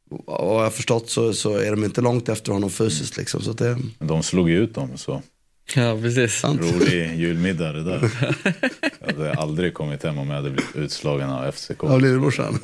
[0.09, 3.41] och jag har förstått så, så är de inte långt efter honom fysiskt liksom.
[3.41, 5.21] Så att det, de slog ju ut dem, så
[5.75, 6.33] Ja, precis.
[6.35, 6.61] Sant.
[6.61, 7.99] rolig julmiddag det där.
[8.99, 11.83] Jag hade aldrig kommit hem om jag hade blivit utslagen av FCK.
[11.83, 12.59] Av lillebrorsan.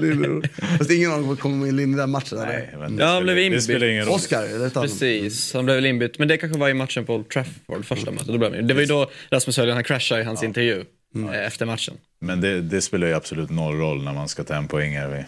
[0.00, 0.48] Lillebror.
[0.78, 2.46] Fast ingen av dem kommer in i den där matchen eller?
[2.52, 3.64] Nej, men Ja, det, blev spelar, det inbytt.
[3.64, 4.14] spelar ingen roll.
[4.14, 6.18] Oscar, det är Precis, han blev väl inbytt.
[6.18, 8.26] Men det kanske var i matchen på Old Trafford, första mötet.
[8.28, 10.84] Då blev han- Det var ju då Rasmus Höjlund, han kraschade i hans intervju
[11.32, 11.94] eh, efter matchen.
[12.20, 15.24] Men det, det spelar ju absolut noll roll när man ska ta en poäng vid,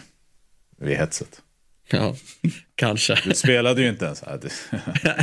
[0.87, 1.41] vid hetset.
[1.91, 2.15] Ja,
[2.75, 3.17] kanske.
[3.25, 4.21] Du spelade ju inte ens.
[4.21, 4.49] Det,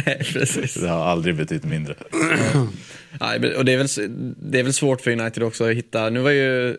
[0.07, 0.75] Nej, precis.
[0.75, 1.95] det har aldrig betytt mindre.
[3.21, 3.89] Nej, och det är, väl,
[4.51, 6.11] det är väl svårt för United också att hitta.
[6.11, 6.75] Nu var ju eh,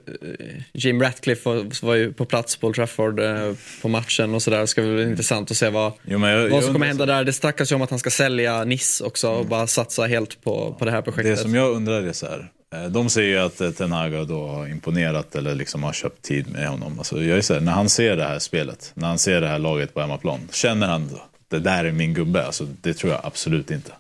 [0.73, 1.49] Jim Ratcliffe
[1.82, 4.60] var, ju på plats på Old Trafford eh, på matchen och sådär.
[4.60, 7.23] Det ska bli intressant att se vad, Jo, jag, vad som kommer hända där.
[7.23, 10.75] Det snackas ju om att han ska sälja Nice också och bara satsa helt på,
[10.80, 11.39] på det här Det projektet.
[11.39, 12.52] som jag undrar är så här.
[12.75, 16.21] Eh, De säger ju att eh, Ten Hag då har imponerat eller liksom har köpt
[16.21, 16.99] tid med honom.
[16.99, 19.47] Alltså jag är så här, när han ser det här spelet, när han ser det
[19.47, 22.45] här laget på hemmaplan, känner han då, det där är min gubbe?
[22.45, 23.91] Alltså, det tror jag absolut inte.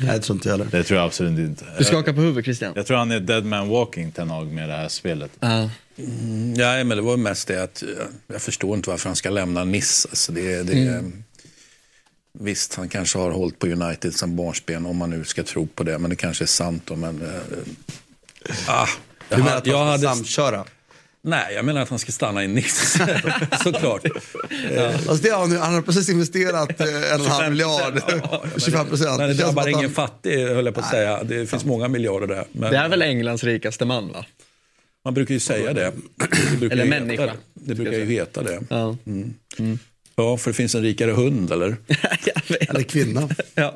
[0.00, 0.70] Nej, det tror inte jag heller.
[0.70, 1.64] Det tror jag absolut inte.
[1.78, 2.72] Du skakar på huvudet Christian.
[2.76, 5.30] Jag tror han är dead man walking, Ten Hag, med det här spelet.
[5.40, 5.70] Ja.
[6.56, 7.88] Nej, men det var mest det att eh,
[8.26, 10.08] jag förstår inte varför han ska lämna Nice.
[10.10, 11.04] Alltså det, det,
[12.32, 15.82] Visst, han kanske har hållit på United som barnsben om man nu ska tro på
[15.82, 15.98] det.
[15.98, 16.96] Men det kanske är sant då.
[16.96, 18.86] Men, eh, ah,
[19.28, 20.64] Du menar att han hade, samköra?
[21.22, 23.22] nej, jag menar att han ska stanna i Nice.
[23.62, 24.04] Såklart.
[25.08, 28.00] Alltså det har han, han har precis investerat eh, en halv miljard.
[28.58, 29.18] 25 procent.
[29.18, 31.24] Men det drabbar ingen fattig, höll jag på att säga.
[31.24, 32.44] Det finns många miljarder där.
[32.52, 34.24] Men Det är väl Englands rikaste man va?
[35.04, 35.92] Man brukar ju säga det.
[36.60, 37.74] det Eller människa, Heta, det.
[37.74, 38.60] brukar ju heta det.
[38.68, 38.96] Ja.
[40.20, 41.76] Ja, för det finns en rikare hund, eller?
[42.68, 43.28] Eller kvinna.
[43.54, 43.74] Ja,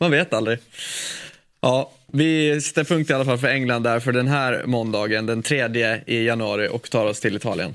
[0.00, 0.58] man vet aldrig.
[1.60, 5.42] Ja, vi sätter punkt i alla fall för England där för den här måndagen, den
[5.42, 7.74] tredje i januari och tar oss till Italien.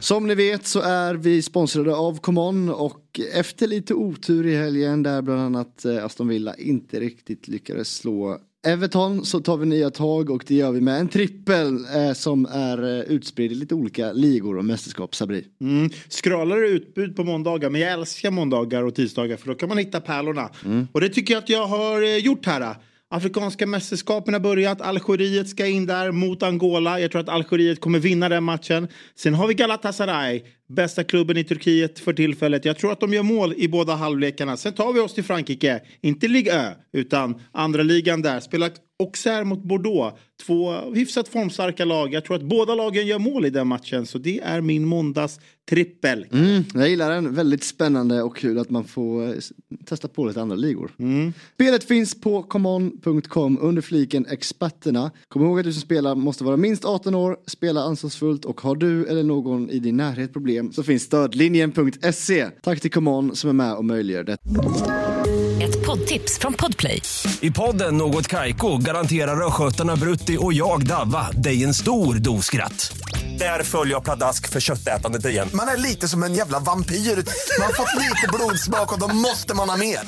[0.00, 5.02] Som ni vet så är vi sponsrade av Common och efter lite otur i helgen
[5.02, 9.90] där bland annat eh, Aston Villa inte riktigt lyckades slå Everton så tar vi nya
[9.90, 13.74] tag och det gör vi med en trippel eh, som är eh, utspridd i lite
[13.74, 15.44] olika ligor och mästerskap Sabri.
[15.60, 15.90] Mm.
[16.08, 20.00] Skralare utbud på måndagar, men jag älskar måndagar och tisdagar för då kan man hitta
[20.00, 20.50] pärlorna.
[20.92, 22.76] Och det tycker jag att jag har eh, gjort här.
[23.14, 27.00] Afrikanska mästerskapen har börjat, Algeriet ska in där mot Angola.
[27.00, 28.88] Jag tror att Algeriet kommer vinna den matchen.
[29.14, 30.42] Sen har vi Galatasaray,
[30.74, 32.64] bästa klubben i Turkiet för tillfället.
[32.64, 34.56] Jag tror att de gör mål i båda halvlekarna.
[34.56, 38.40] Sen tar vi oss till Frankrike, inte Ligue Ö, utan andra ligan där.
[38.40, 38.70] Spelar
[39.02, 40.18] Auxerre mot Bordeaux.
[40.46, 42.14] Två hyfsat formstarka lag.
[42.14, 44.06] Jag tror att båda lagen gör mål i den matchen.
[44.06, 46.26] Så det är min måndags trippel.
[46.32, 49.34] Mm, jag gillar den, väldigt spännande och kul att man får eh,
[49.86, 50.90] testa på lite andra ligor.
[51.54, 55.10] Spelet finns på common.com under fliken experterna.
[55.28, 58.76] Kom ihåg att du som spelar måste vara minst 18 år, spela ansvarsfullt och har
[58.76, 62.48] du eller någon i din närhet problem så finns stödlinjen.se.
[62.62, 64.38] Tack till Common som är med och möjliggör det.
[65.62, 67.02] Ett poddtips från Podplay.
[67.40, 72.96] I podden Något Kaiko garanterar östgötarna Brutti och jag, Davva, dig en stor dos skratt.
[73.38, 75.48] Där följer jag pladask för köttätandet igen.
[75.54, 76.96] Man är lite som en jävla vampyr.
[76.96, 79.98] Man har fått lite blodsmak och då måste man ha mer.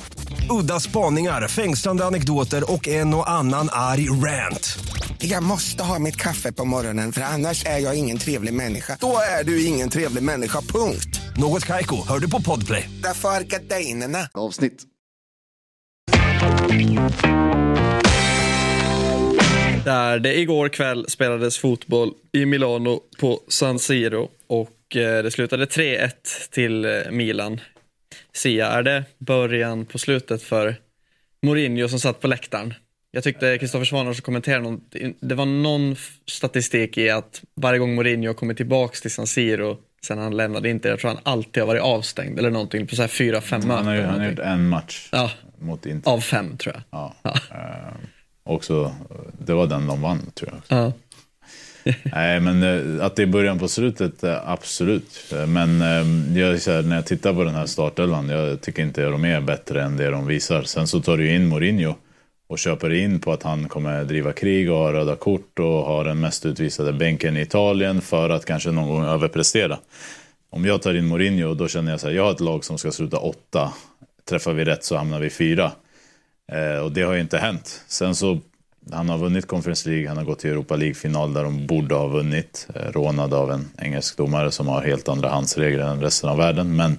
[0.51, 4.79] Udda spaningar, fängslande anekdoter och en och annan arg rant.
[5.19, 8.97] Jag måste ha mitt kaffe på morgonen för annars är jag ingen trevlig människa.
[9.01, 11.21] Då är du ingen trevlig människa, punkt.
[11.37, 12.91] Något Kaiko, hör du på Podplay.
[13.03, 14.29] Därför är gardinerna.
[14.33, 14.83] Avsnitt.
[19.85, 25.65] Där det igår kväll spelades fotboll i Milano på San Siro och eh, det slutade
[25.65, 26.11] 3-1
[26.51, 27.61] till eh, Milan.
[28.37, 30.77] Sia, är det början på slutet för
[31.43, 32.75] Mourinho som satt på läktaren?
[33.11, 34.81] Jag tyckte Kristoffer Svanar som kommenterade någon,
[35.21, 40.19] det var någon statistik i att varje gång Mourinho kommer tillbaks till San Siro sen
[40.19, 43.09] han lämnade inte, jag tror han alltid har varit avstängd eller någonting på så här
[43.09, 43.87] fyra, fem möten.
[43.87, 46.11] Han har, han har gjort en match Ja, mot Inter.
[46.11, 46.83] av fem tror jag.
[46.91, 47.15] Ja.
[47.23, 47.31] Ja.
[47.51, 47.95] Eh,
[48.45, 48.95] också,
[49.39, 50.79] det var den de vann, tror jag.
[50.79, 50.93] Ja.
[52.03, 55.33] Nej, men eh, att det är början på slutet, eh, absolut.
[55.33, 58.83] Eh, men ehm, jag, så här, när jag tittar på den här startelvan, jag tycker
[58.83, 60.63] inte de är bättre än det de visar.
[60.63, 61.95] Sen så tar du ju in Mourinho
[62.49, 66.05] och köper in på att han kommer driva krig och ha röda kort och ha
[66.05, 69.79] den mest utvisade bänken i Italien för att kanske någon gång överprestera.
[70.51, 72.79] Om jag tar in Mourinho, då känner jag så här, jag har ett lag som
[72.79, 73.73] ska sluta åtta.
[74.29, 75.73] Träffar vi rätt så hamnar vi fyra.
[76.53, 77.85] Eh, och det har ju inte hänt.
[77.87, 78.41] Sen så,
[78.93, 82.07] han har vunnit Conference League, han har gått till Europa League-final där de borde ha
[82.07, 82.69] vunnit.
[82.75, 86.77] Eh, rånad av en engelsk domare som har helt andra handsregler än resten av världen.
[86.77, 86.99] Men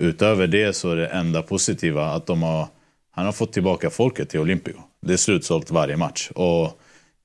[0.00, 2.68] utöver det så är det enda positiva att de har,
[3.10, 4.74] han har fått tillbaka folket till Olympio.
[5.06, 6.30] Det är slutsålt varje match.
[6.34, 6.79] Och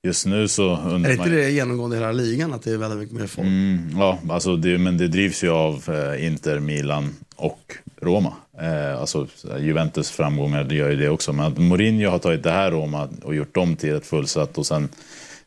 [0.06, 3.16] just nu så Är inte det genomgående i hela ligan att det är väldigt mycket
[3.16, 3.48] mer folk?
[3.48, 8.34] Mm, ja, alltså det, men det drivs ju av eh, Inter, Milan och Roma.
[8.62, 9.28] Eh, alltså
[9.60, 11.34] Juventus framgångar gör ju det också.
[11.34, 14.66] Men att Mourinho har tagit det här Roma och gjort dem till ett fullsatt och
[14.66, 14.90] sen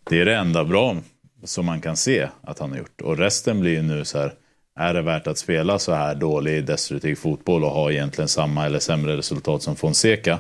[0.05, 0.97] det är det enda bra
[1.45, 3.01] som man kan se att han har gjort.
[3.01, 4.33] Och resten blir ju nu så här,
[4.79, 8.79] är det värt att spela så här dålig destruktiv fotboll och ha egentligen samma eller
[8.79, 10.39] sämre resultat som Fonseca?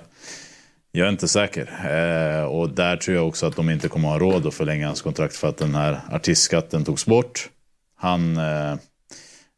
[0.92, 1.62] Jag är inte säker.
[1.85, 5.03] Eh, och där tror jag också att de inte kommer ha råd att förlänga hans
[5.03, 7.48] kontrakt för att den här artistskatten togs bort.
[7.96, 8.77] Han eh,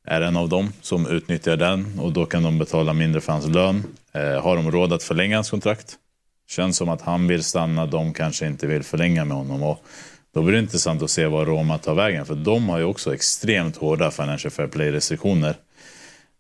[0.07, 3.47] är en av dem som utnyttjar den och då kan de betala mindre för hans
[3.47, 3.85] lön.
[4.13, 5.97] Eh, har de råd att förlänga hans kontrakt?
[6.49, 9.63] Känns som att han vill stanna, de kanske inte vill förlänga med honom.
[9.63, 9.85] Och
[10.35, 13.15] då blir det intressant att se var Roma tar vägen, för de har ju också
[13.15, 15.55] extremt hårda Financial Fair Play-restriktioner.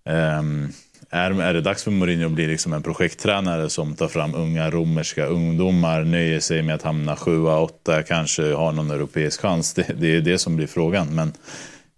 [0.04, 0.72] Ehm,
[1.12, 4.70] är, är det dags för Mourinho att bli liksom en projekttränare som tar fram unga
[4.70, 9.74] romerska ungdomar, nöjer sig med att hamna sjua, åtta, kanske har någon europeisk chans?
[9.74, 11.14] Det, det är det som blir frågan.
[11.14, 11.32] Men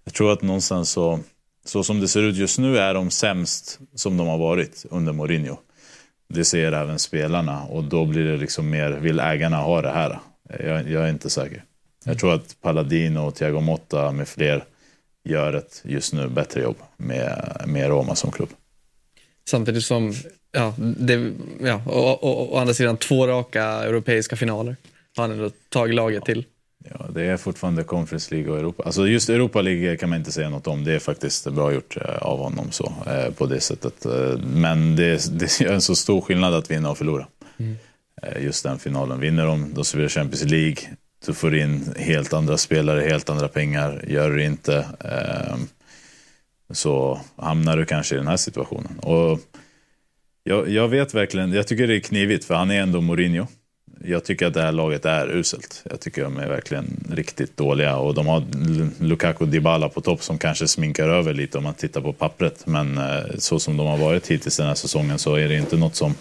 [0.05, 1.21] jag tror att någonstans så,
[1.65, 5.13] så som det ser ut just nu är de sämst som de har varit under
[5.13, 5.57] Mourinho.
[6.29, 10.19] Det ser även spelarna och då blir det liksom mer, vill ägarna ha det här?
[10.49, 11.65] Jag, jag är inte säker.
[12.05, 14.65] Jag tror att Palladino och Thiago Motta med fler
[15.25, 18.49] gör ett just nu bättre jobb med, med Roma som klubb.
[19.45, 20.15] Samtidigt som,
[20.53, 24.77] ja, det, ja och, och, å andra sidan två raka europeiska finaler.
[25.17, 26.45] Har han ändå tagit laget till.
[26.91, 28.83] Ja, det är fortfarande Conference League och Europa.
[28.83, 30.85] Alltså just Europa League kan man inte säga något om.
[30.85, 34.07] Det är faktiskt bra gjort eh, av honom så, eh, på det sättet.
[34.07, 37.27] Eh, Men det, det är en så stor skillnad att vinna och förlora.
[37.59, 37.77] Mm.
[38.41, 39.21] Just den finalen.
[39.21, 40.77] Vinner de, då spelar Champions League.
[41.27, 44.05] Du får in helt andra spelare, helt andra pengar.
[44.09, 44.87] Gör du inte
[46.73, 48.99] så hamnar du kanske i den här situationen.
[48.99, 49.41] Och
[50.45, 53.47] jag, jag vet verkligen, jag tycker det är knivigt för han är ändå Mourinho.
[54.05, 55.83] Jag tycker att det här laget är uselt.
[55.91, 58.45] Jag tycker de är verkligen riktigt dåliga och de har
[59.03, 62.67] Lukaku och Dybala på topp som kanske sminkar över lite om man tittar på pappret.
[62.67, 65.77] Men eh, så som de har varit hittills den här säsongen så är det inte
[65.77, 66.15] något som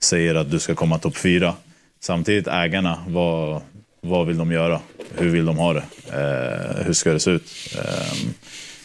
[0.00, 1.54] säger att du ska komma topp fyra.
[2.00, 3.62] Samtidigt ägarna, vad,
[4.00, 4.80] vad vill de göra?
[5.18, 5.84] Hur vill de ha det?
[6.12, 7.76] Eh, hur ska det se ut?
[7.78, 8.16] Eh,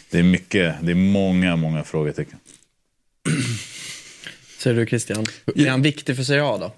[0.10, 2.40] det är mycket, det är många, många frågetecken.
[4.58, 5.26] Säger du Christian?
[5.56, 6.74] Är han viktig för Serie A då?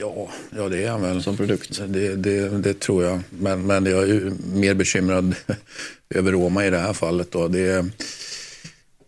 [0.00, 1.22] Ja, ja det är han väl.
[1.22, 1.80] Som produkt?
[1.86, 3.20] Det, det, det tror jag.
[3.30, 5.34] Men, men jag är ju mer bekymrad
[6.14, 7.30] över Roma i det här fallet.
[7.30, 7.48] Då.
[7.48, 7.86] Det,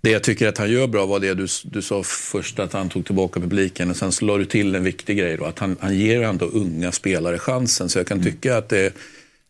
[0.00, 2.88] det jag tycker att han gör bra var det du, du sa först, att han
[2.88, 3.90] tog tillbaka publiken.
[3.90, 6.46] Och sen så la du till en viktig grej, då, att han, han ger ändå
[6.46, 7.88] unga spelare chansen.
[7.88, 8.94] Så jag kan tycka att det,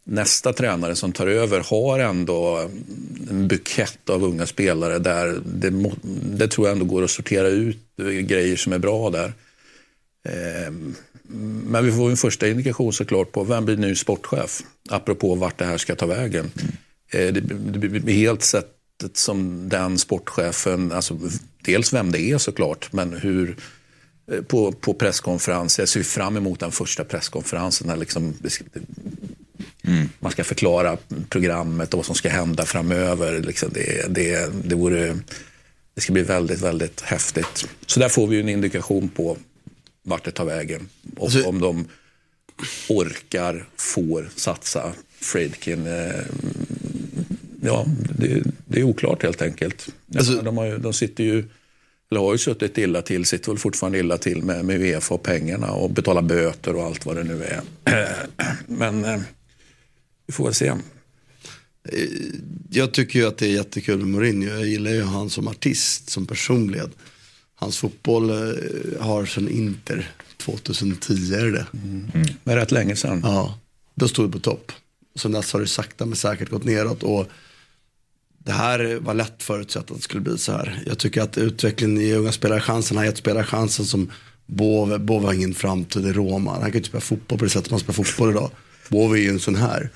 [0.09, 2.71] nästa tränare som tar över har ändå
[3.31, 5.71] en bukett av unga spelare där det,
[6.37, 7.79] det tror jag ändå går att sortera ut
[8.23, 9.33] grejer som är bra där.
[10.29, 10.95] Ehm,
[11.69, 14.63] Men vi får en första indikation såklart på vem blir ny sportchef?
[14.89, 16.51] Apropå vart det här ska ta vägen.
[17.13, 17.41] Eh, Det,
[17.79, 21.19] blir helt sättet som den sportchefen, alltså
[21.65, 23.57] dels vem det är såklart, men hur
[24.33, 28.35] eh, på, på presskonferens, jag ser fram emot den första presskonferensen liksom,
[29.83, 29.91] ska-
[30.21, 30.97] man ska förklara
[31.29, 33.39] programmet och vad som ska hända framöver.
[33.43, 35.17] Liksom det, det, det, vore,
[35.95, 37.69] det ska bli väldigt, väldigt häftigt.
[37.87, 39.37] Så där får vi en indikation på
[40.03, 40.89] vart det tar vägen.
[41.17, 41.89] Och Alltså- om de
[42.89, 45.87] orkar, får satsa Fredkin.
[45.87, 46.21] Eh,
[47.63, 47.87] ja,
[48.19, 49.89] det, det är oklart helt enkelt.
[50.17, 51.45] Alltså- de, har ju, de sitter ju,
[52.11, 55.23] eller har ju suttit illa till, sitter väl fortfarande illa till med, med Uefa och
[55.23, 57.61] pengarna och betalar böter och allt vad det nu är.
[58.67, 59.21] Men eh,
[60.27, 60.75] vi får väl se.
[62.71, 64.49] Jag tycker ju att det är jättekul med Mourinho.
[64.49, 66.91] Jag gillar ju han som artist, som personlighet.
[67.55, 68.37] Hans fotboll eh,
[69.01, 71.67] har sedan Inter 2010 är det det?
[72.45, 73.21] Det är rätt länge sedan.
[73.25, 73.59] Ja,
[73.95, 74.73] då stod det på topp.
[75.15, 77.03] Sen dess har det sakta men säkert gått neråt.
[77.03, 77.29] Och
[78.39, 80.83] det här var lätt förutsett att det skulle bli så här.
[80.87, 84.11] Jag tycker att utvecklingen i unga spelare chansen, han har gett spelare chansen som
[84.47, 86.51] Bove, Bove har ingen framtid i Roma.
[86.51, 88.51] Han kan ju inte spela fotboll på det sättet man spelar fotboll idag.
[88.89, 89.91] Bove är ju en sån här.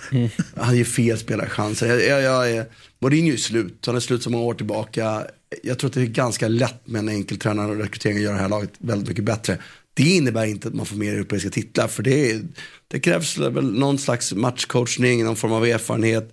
[0.57, 1.89] Han ger fel spelare chanser.
[1.89, 2.67] Jag, jag, jag är,
[2.99, 5.27] Mourinho är slut, han är slut så många år tillbaka.
[5.63, 8.35] Jag tror att det är ganska lätt med en enkel tränare och rekrytering att göra
[8.35, 9.59] det här laget väldigt mycket bättre.
[9.95, 12.43] Det innebär inte att man får mer europeiska titlar, för det, är,
[12.89, 16.33] det krävs väl någon slags matchcoachning, någon form av erfarenhet,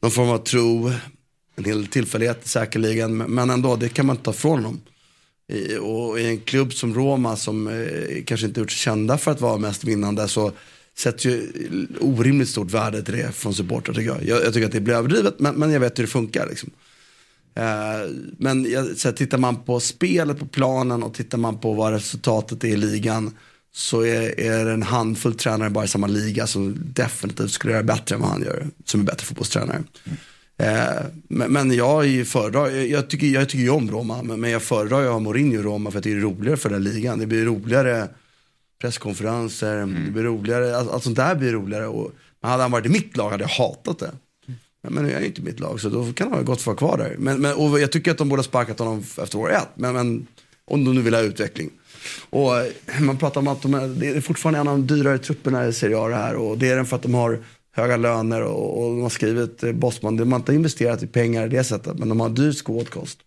[0.00, 0.92] någon form av tro,
[1.56, 4.80] en hel tillfällighet säkerligen, men ändå, det kan man inte ta ifrån dem.
[5.48, 9.30] I, och i en klubb som Roma som eh, kanske inte gjort sig kända för
[9.30, 10.52] att vara mest vinnande så
[10.96, 11.52] sätter ju
[12.00, 14.24] orimligt stort värde till det från supportrar tycker jag.
[14.24, 14.44] jag.
[14.44, 16.70] Jag tycker att det blir överdrivet men, men jag vet hur det funkar liksom.
[17.54, 21.72] Eh, men jag, så här, tittar man på spelet på planen och tittar man på
[21.72, 23.34] vad resultatet är i ligan
[23.72, 27.82] så är, är det en handfull tränare bara i samma liga som definitivt skulle göra
[27.82, 29.82] bättre än vad han gör, som är bättre fotbollstränare.
[30.58, 34.22] Eh, men, men jag är ju föredrar, jag, jag tycker, jag tycker ju om Roma,
[34.22, 36.56] men, men jag föredrar ju att ha Mourinho i Roma för att det är roligare
[36.56, 37.18] för den ligan.
[37.18, 38.08] Det blir roligare
[38.84, 40.04] presskonferenser, mm.
[40.04, 41.86] det blir roligare, allt, allt sånt där blir roligare.
[41.86, 44.10] Och, men hade han varit i mitt lag hade jag hatat det.
[44.82, 46.44] Men, men nu är han ju inte i mitt lag så då kan han ju
[46.44, 47.16] gott få vara kvar där.
[47.18, 49.68] Men, men, och jag tycker att de borde ha sparkat honom efter år ett.
[49.74, 50.26] Men, men
[50.64, 51.70] om de nu vill ha utveckling.
[52.30, 55.18] Och eh, man pratar om att de är, det är fortfarande en av de dyrare
[55.18, 56.34] trupperna i Serie A det här.
[56.36, 57.42] Och det är den för att de har
[57.76, 61.46] höga löner och, och de har skrivit eh, Bosman, de har inte investerat i pengar
[61.46, 63.18] i det sättet, men de har dyr skådkost.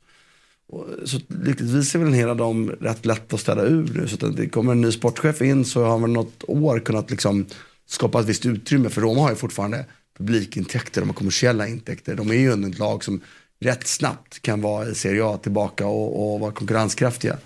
[1.05, 4.07] Så lyckligtvis är väl en hel av dem rätt lätt att ställa ur nu.
[4.07, 7.45] Så att det kommer en ny sportchef in så har man något år kunnat liksom
[7.85, 8.89] skapa ett visst utrymme.
[8.89, 9.85] För Roma har ju fortfarande
[10.17, 12.15] publikintäkter, de har kommersiella intäkter.
[12.15, 13.21] De är ju ändå ett lag som
[13.59, 17.37] rätt snabbt kan vara i Serie A tillbaka och, och vara konkurrenskraftiga.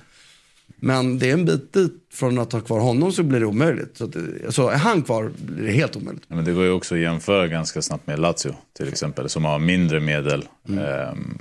[0.76, 3.98] Men det är en bit dit från att ha kvar honom så blir det omöjligt.
[3.98, 4.16] Så, att,
[4.50, 6.24] så är han kvar blir det helt omöjligt.
[6.28, 9.46] Ja, men det går ju också att jämföra ganska snabbt med Lazio till exempel, som
[9.46, 10.46] har mindre medel.
[10.70, 11.38] Ehm,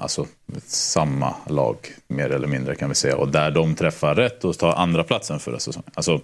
[0.00, 0.26] alltså
[0.66, 1.76] samma lag,
[2.08, 3.16] mer eller mindre kan vi säga.
[3.16, 5.90] Och där de träffar rätt och tar andra platsen förra säsongen.
[5.94, 6.20] Alltså,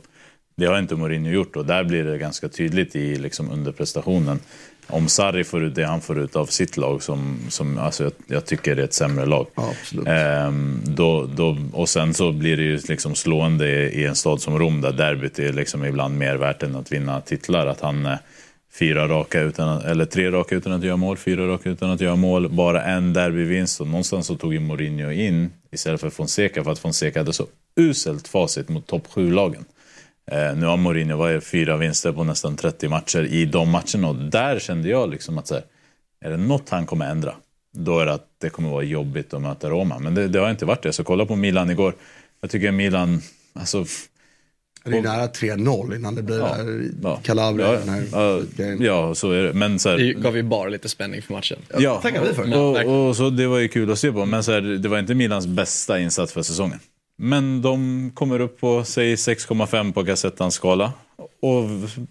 [0.57, 4.41] det har inte Mourinho gjort och där blir det ganska tydligt i liksom underprestationen.
[4.87, 8.13] Om Sarri får ut det han får ut av sitt lag, som, som alltså jag,
[8.27, 9.47] jag tycker är ett sämre lag.
[9.55, 10.07] Ja, absolut.
[10.09, 14.41] Ehm, då, då, och sen så blir det ju liksom slående i, i en stad
[14.41, 17.67] som Rom där derbyt är liksom ibland mer värt än att vinna titlar.
[17.67, 18.19] Att han eh,
[18.73, 22.01] fyra raka utan att, eller tre raka utan att göra mål, fyra raka utan att
[22.01, 23.81] göra mål, bara en derbyvinst.
[23.81, 27.47] Och någonstans så tog ju Mourinho in istället för Fonseca för att Fonseca hade så
[27.77, 29.65] uselt facit mot topp 7-lagen.
[30.31, 34.15] Eh, nu har Mourinho varit fyra vinster på nästan 30 matcher i de matcherna och
[34.15, 35.65] där kände jag liksom att så här,
[36.25, 37.35] är det något han kommer ändra,
[37.73, 39.99] då är det att det kommer vara jobbigt att möta Roma.
[39.99, 41.95] Men det, det har inte varit det, så kolla på Milan igår.
[42.41, 43.21] Jag tycker Milan,
[43.55, 43.85] alltså
[44.85, 47.21] det är nära 3-0 innan det blir Ja, det ja.
[47.23, 47.73] Calabria.
[47.73, 48.83] Ja, den här ja, grejen.
[48.83, 49.53] ja, så är det.
[49.53, 51.59] Men så här, Det gav ju bara lite spänning för matchen.
[51.79, 52.59] Ja, tackar vi för.
[52.89, 54.25] och, och så det var ju kul att se på.
[54.27, 56.79] Men så här, det var inte Milans bästa insats för säsongen.
[57.19, 60.93] Men de kommer upp på, säg 6,5 på Gazettans skala.
[61.43, 61.63] Och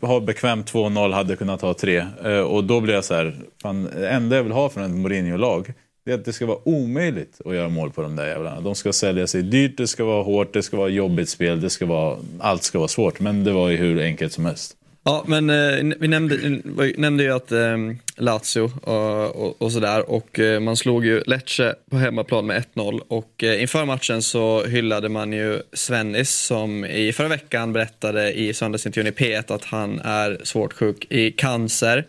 [0.09, 2.05] har bekvämt 2-0, hade kunnat ha 3.
[2.26, 4.91] Eh, Och då blir jag så här, fan, det enda jag vill ha från ett
[4.91, 5.74] Mourinho-lag,
[6.06, 8.62] det är att det ska vara omöjligt att göra mål på de där jävlarna.
[8.62, 11.70] De ska sälja sig dyrt, det ska vara hårt, det ska vara jobbigt spel, det
[11.70, 13.20] ska vara, allt ska vara svårt.
[13.20, 14.76] Men det var ju hur enkelt som helst.
[15.04, 19.72] Ja, men eh, vi nämnde, vi nämnde ju att ehm, eh, Lazio och, och, och
[19.72, 24.22] sådär och eh, man slog ju Lecce på hemmaplan med 1-0 och eh, inför matchen
[24.22, 29.64] så hyllade man ju Svennis som i förra veckan berättade i söndagsintervjun i P1 att
[29.64, 32.06] han är svårt sjuk i cancer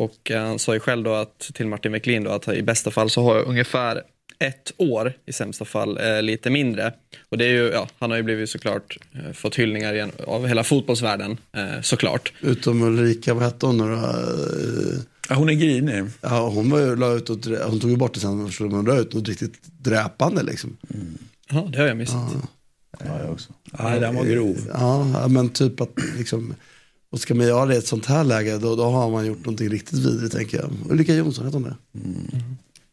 [0.00, 3.10] och han sa ju själv då att till Martin Wiklin då att i bästa fall
[3.10, 4.02] så har jag ungefär
[4.38, 6.92] ett år, i sämsta fall eh, lite mindre.
[7.28, 10.46] Och det är ju, ja, han har ju blivit såklart eh, fått hyllningar igen av
[10.46, 12.32] hela fotbollsvärlden, eh, såklart.
[12.40, 14.00] Utom Ulrika, vad hette hon nu då?
[15.28, 16.04] Ja, hon är grinig.
[16.20, 17.38] Ja, hon, var ju, la ut och,
[17.70, 20.76] hon tog ju bort det sen, men hon la ut något riktigt dräpande liksom.
[21.50, 22.32] Ja, det har jag missat.
[22.98, 23.52] Ja, jag också.
[23.64, 24.56] Nej, den var grov.
[24.72, 26.54] Ja, ja, men typ att liksom,
[27.12, 29.38] och ska man göra det i ett sånt här läge, då, då har man gjort
[29.44, 30.70] någonting riktigt vidrigt tänker jag.
[30.90, 31.76] Ulrika Jonsson, heter hon det?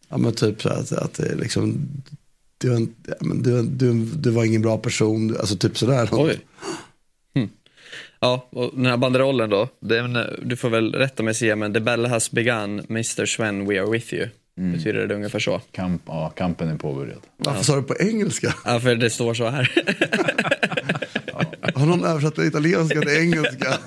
[0.10, 1.88] Ja, men typ så att, att det är liksom,
[2.58, 6.10] du, är en- ja, men du, du, du var ingen bra person, alltså typ sådär.
[6.12, 6.40] Oj.
[7.36, 7.50] Hm.
[8.20, 11.80] Ja, och den här banderollen då, den, du får väl rätta mig Sia, men the
[11.80, 14.28] battle has begun, Mr Sven, we are with you.
[14.74, 15.62] Betyder det ungefär så?
[15.72, 17.20] Kamp, ja, kampen är påbörjad.
[17.38, 18.54] Varför sa du på engelska?
[18.66, 19.72] Ja, för det står så här.
[21.90, 23.78] Har någon översatt italienska till engelska?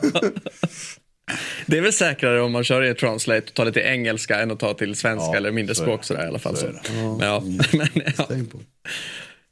[1.67, 4.51] det är väl säkrare om man kör i translate och tar det till engelska än
[4.51, 6.57] att ta till svenska Ja, eller mindre så språk sådär i alla fall.
[6.57, 6.93] Så Så är det.
[7.19, 7.43] Men, ja.
[7.73, 7.89] men,
[8.19, 8.27] ja.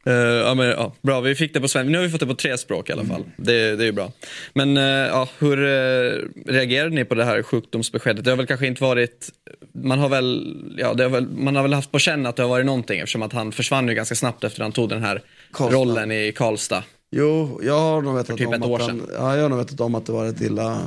[0.07, 1.91] Eh, ja, men, ja, bra, vi fick det på svenska.
[1.91, 3.25] Nu har vi fått det på tre språk i alla fall.
[3.37, 4.13] Det, det är ju bra.
[4.55, 8.25] Men eh, ja, hur uh, reagerade ni på det här sjukdomsbeskedet?
[8.25, 9.29] Det har väl kanske inte varit,
[9.75, 12.43] man har väl, ja, det har väl, man har väl haft på känn att det
[12.43, 15.23] har varit någonting eftersom att han försvann ju ganska snabbt efter han tog den här
[15.53, 15.79] Karlstad.
[15.79, 16.85] rollen i Karlstad.
[17.11, 19.95] Jo, jag har nog vetat typ om att han, ja, jag har nog vetat om
[19.95, 20.81] att det var rätt illa.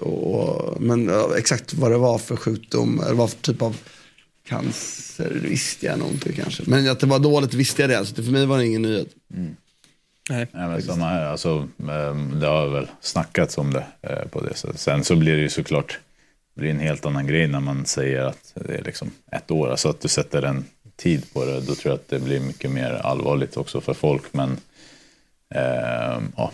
[0.00, 3.76] Och, men ja, exakt vad det var för sjukdom, eller vad för typ av
[4.46, 6.62] cancer visste jag nog inte kanske.
[6.66, 8.82] Men att det var dåligt visste jag det, så det för mig var det ingen
[8.82, 9.08] nyhet.
[10.30, 10.46] Nej.
[10.52, 11.26] Nej, men samma här.
[11.26, 14.80] Alltså, ehm, det har väl snackats om det eh, på det sättet.
[14.80, 15.98] Sen så blir det ju såklart
[16.54, 19.70] det blir en helt annan grej när man säger att det är liksom ett år.
[19.70, 20.64] Alltså att du sätter en
[20.96, 21.60] tid på det.
[21.60, 24.22] Då tror jag att det blir mycket mer allvarligt också för folk.
[24.32, 24.56] Men
[26.36, 26.52] ja,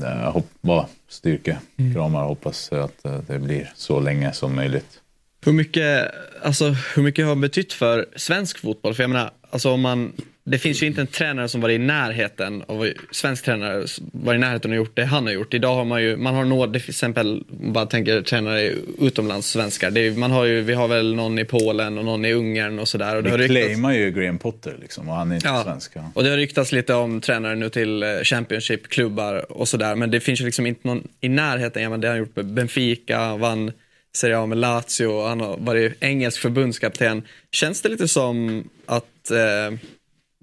[0.00, 1.58] jag hopp, bara styrke,
[1.94, 5.00] kramar och hoppas att eh, det blir så länge som möjligt.
[5.44, 8.94] Hur mycket, alltså, hur mycket har det betytt för svensk fotboll?
[8.94, 10.12] För jag menar, alltså, om man,
[10.44, 14.40] det finns ju inte en tränare som varit i närheten av, svensk tränare varit i
[14.40, 15.54] närheten och gjort det han har gjort.
[15.54, 19.90] Idag har man ju, man har några, till exempel, om bara tänker tränare utomlands, svenskar.
[19.90, 22.78] Det är, man har ju, vi har väl någon i Polen och någon i Ungern
[22.78, 23.16] och sådär.
[23.16, 25.62] Och det har Vi ryktats- claimar ju Graham Potter liksom och han är inte Ja.
[25.64, 25.90] svensk.
[25.94, 26.10] Ja.
[26.14, 29.94] Och det har ryktats lite om tränare nu till eh, Championship-klubbar och sådär.
[29.94, 31.82] Men det finns ju liksom inte någon i närheten.
[31.82, 33.72] Ja, det har han gjort med Benfica, vann
[34.16, 37.22] Serie A med Lazio och han har varit engelsk förbundskapten.
[37.52, 39.78] Känns det lite som att, eh,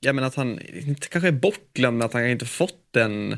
[0.01, 3.37] ja, men att han inte kanske är bortglömd, att han inte fått den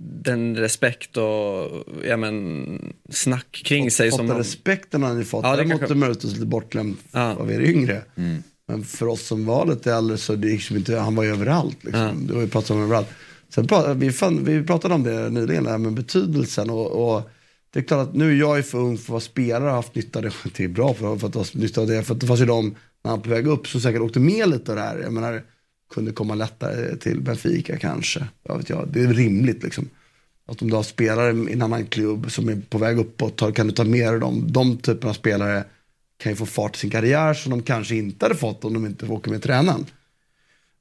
[0.00, 4.10] den respekt och ja, men, snack kring sig.
[4.10, 5.44] Fått som den de- respekten har ni fått.
[5.44, 7.34] Ja, det Däremot kanske- är möjligtvis lite bortglömd Ja.
[7.34, 8.02] av er yngre.
[8.68, 11.30] Men för oss som var lite äldre så det gick som inte, han var ju
[11.30, 11.84] överallt.
[11.84, 12.26] Liksom.
[12.26, 13.08] Det var ju pratat om överallt.
[13.48, 16.70] Sen pra, vi, fan, vi pratade om det nyligen, det här med betydelsen.
[16.70, 17.30] Och, och
[17.72, 19.74] det är klart att nu är jag ju för ung för att vara spelare och
[19.74, 20.32] haft nytta av det.
[20.56, 22.02] Det är bra för, för att ha nytta av det.
[22.02, 24.48] För att det fanns ju de, när han på väg upp, så säkert åkte med
[24.48, 24.98] lite av det här.
[24.98, 25.42] Jag menar,
[25.94, 28.26] kunde komma lättare till Benfica kanske.
[28.42, 28.88] Jag vet jag.
[28.92, 29.88] Det är rimligt liksom.
[30.46, 33.66] Att om du har spelare i en annan klubb som är på väg uppåt, kan
[33.66, 34.52] du ta med dig dem.
[34.52, 35.64] De typerna av spelare
[36.16, 38.86] kan ju få fart i sin karriär som de kanske inte hade fått om de
[38.86, 39.86] inte åker med tränaren.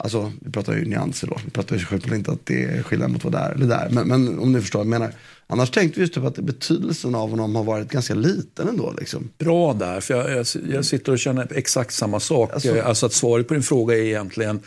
[0.03, 1.37] Alltså, vi pratar ju nyanser då.
[1.45, 3.89] Vi pratar ju självklart inte att det är skillnad mot vad där eller där.
[3.91, 5.13] Men, men om ni förstår vad jag menar.
[5.47, 8.93] Annars tänkte vi just typ att betydelsen av honom har varit ganska liten ändå.
[8.99, 9.29] Liksom.
[9.37, 12.53] Bra där, för jag, jag, jag sitter och känner exakt samma sak.
[12.53, 14.59] Alltså- Alltså, att svaret på din fråga är egentligen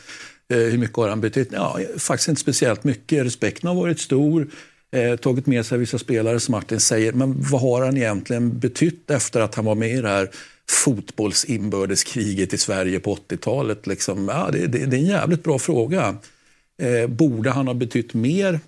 [0.52, 1.48] eh, hur mycket har han betytt?
[1.52, 3.24] Ja, faktiskt inte speciellt mycket.
[3.26, 4.48] Respekten har varit stor.
[4.94, 7.12] Eh, tagit med sig vissa spelare som Martin säger.
[7.12, 10.30] Men vad har han egentligen betytt efter att han var med i det här
[10.70, 13.86] fotbollsinbördeskriget i Sverige på 80-talet?
[13.86, 14.28] Liksom?
[14.28, 16.16] Ja, det, det, det är en jävligt bra fråga.
[16.82, 18.60] Eh, borde han ha betytt mer?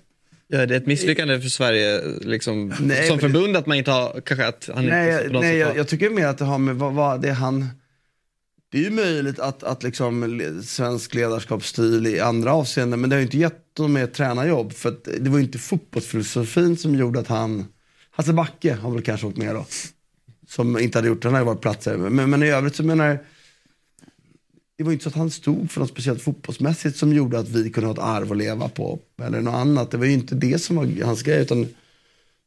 [0.47, 4.21] Ja, det är ett misslyckande för Sverige liksom, Nej, som förbund att man inte har,
[4.21, 6.93] kanske att han Nej, inte nej jag, jag tycker mer att det har med vad,
[6.93, 7.69] vad det är han...
[8.71, 13.19] Det är ju möjligt att, att liksom svensk ledarskapsstil i andra avseenden, men det har
[13.19, 14.73] ju inte gett honom mer tränarjobb.
[14.73, 17.65] För att det var ju inte fotbollsfilosofin som gjorde att han...
[18.11, 19.65] Hasse Backe har väl kanske åkt med då.
[20.47, 21.97] Som inte hade gjort det, han hade varit platser.
[21.97, 23.17] Men, men i övrigt så menar jag,
[24.77, 27.69] det var inte så att han stod för något speciellt fotbollsmässigt som gjorde att vi
[27.69, 28.99] kunde ha ett arv att leva på.
[29.23, 29.91] Eller något annat.
[29.91, 31.41] Det var ju inte det som var hans grej.
[31.41, 31.67] Utan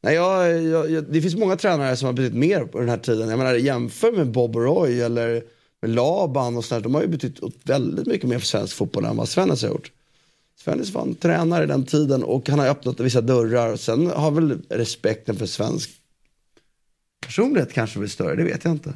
[0.01, 2.97] Nej, jag, jag, jag, det finns många tränare som har betytt mer på den här
[2.97, 3.29] tiden.
[3.29, 5.43] Jag menar, jämför med Bob Roy eller
[5.81, 6.81] med Laban och sådär.
[6.81, 9.91] De har ju betytt väldigt mycket mer för svensk fotboll än vad Svennis har gjort.
[10.63, 13.75] Svennis var en tränare i den tiden och han har öppnat vissa dörrar.
[13.75, 15.89] Sen har väl respekten för svensk
[17.19, 18.93] personlighet kanske blir större, det vet jag inte.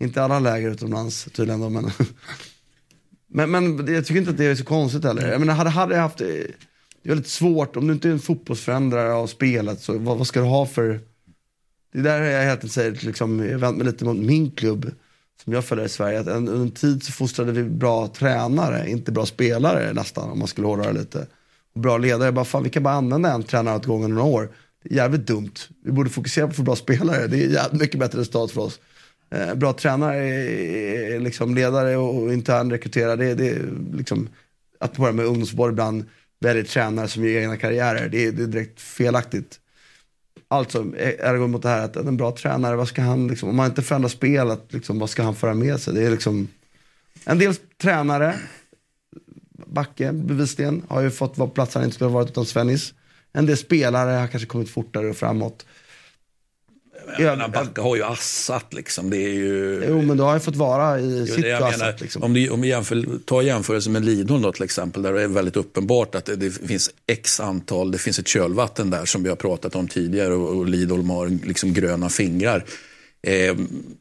[0.00, 1.90] Inte alla läger utomlands tydligen då, men
[3.28, 5.28] men, men jag tycker inte att det är så konstigt heller.
[5.28, 6.54] Jag menar, hade, hade jag haft, det är
[7.02, 10.46] väldigt svårt, om du inte är en fotbollsförändrare av spelet, så vad, vad ska du
[10.46, 11.00] ha för...
[11.92, 14.90] Det är där jag helt enkelt säger, liksom, jag vänt mig lite mot min klubb,
[15.44, 18.90] som jag följer i Sverige, att en, under en tid så fostrade vi bra tränare,
[18.90, 21.26] inte bra spelare nästan, om man skulle hårdra det lite.
[21.74, 24.48] Och bra ledare, bara fan vi kan bara använda en tränare åt gången några år.
[24.82, 25.54] Det är jävligt dumt.
[25.84, 28.60] Vi borde fokusera på att få bra spelare, det är jävligt mycket bättre resultat för
[28.60, 28.80] oss.
[29.30, 34.28] Eh, bra tränare, eh, eh, liksom ledare och, intern rekryterare, det, det är liksom,
[34.80, 36.04] att börja med ungdomsboll ibland
[36.40, 39.60] väljer tränare som gör egna karriärer, det det är direkt felaktigt.
[40.48, 43.48] Alltså, eh, är det mot det här att en bra tränare, vad ska han, liksom,
[43.48, 45.94] om man inte förändrar spelet, liksom, vad ska han föra med sig?
[45.94, 46.48] Det är liksom,
[47.24, 48.34] en del tränare,
[49.66, 52.94] Backe bevisligen, har ju fått vara på plats han inte skulle ha varit utan Svennis.
[53.32, 55.66] En del spelare har kanske kommit fortare och framåt.
[57.18, 59.10] Jag menar, Backa har ju assat liksom.
[59.10, 59.84] Det är ju...
[59.88, 62.22] Jo, men då har jag fått vara i sitt jag menar, liksom.
[62.22, 65.28] Om, du, om vi jämför, tar jämförelse med Lidholm då till exempel, där det är
[65.28, 69.28] väldigt uppenbart att det, det finns x antal, det finns ett kölvatten där som vi
[69.28, 72.64] har pratat om tidigare och, och Lidholm har liksom gröna fingrar.
[73.22, 73.56] Eh,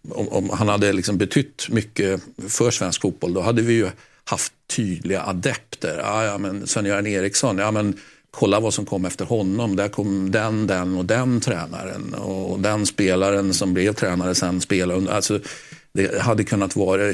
[0.10, 3.90] om, om han hade liksom betytt mycket för svensk fotboll, då hade vi ju
[4.24, 6.00] haft tydliga adepter.
[6.04, 7.98] Ja, ja, men Sven-Göran Eriksson, ja, men
[8.40, 9.76] kolla vad som kom efter honom.
[9.76, 12.14] Där kom den, den och den tränaren.
[12.14, 15.14] Och den spelaren som blev tränare sen spelade.
[15.14, 15.40] Alltså,
[15.94, 17.14] det hade kunnat vara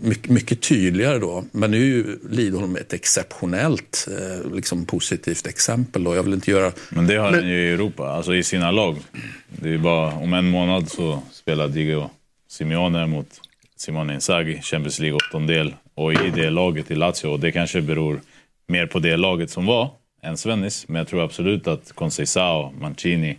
[0.00, 1.44] mycket, mycket tydligare då.
[1.52, 6.04] Men nu är ju Lidholm ett exceptionellt eh, liksom positivt exempel.
[6.04, 6.14] Då.
[6.14, 6.72] Jag vill inte göra...
[6.88, 8.96] Men det har han ju i Europa, alltså i sina lag.
[9.48, 12.10] Det är bara om en månad så spelar Diego
[12.48, 13.28] Simeone mot
[13.76, 17.26] Simone Inzaghi, Champions League åttondel och i det laget i Lazio.
[17.26, 18.20] Och det kanske beror
[18.68, 20.88] mer på det laget som var än Svennis.
[20.88, 23.38] Men jag tror absolut att Conceição, Mancini,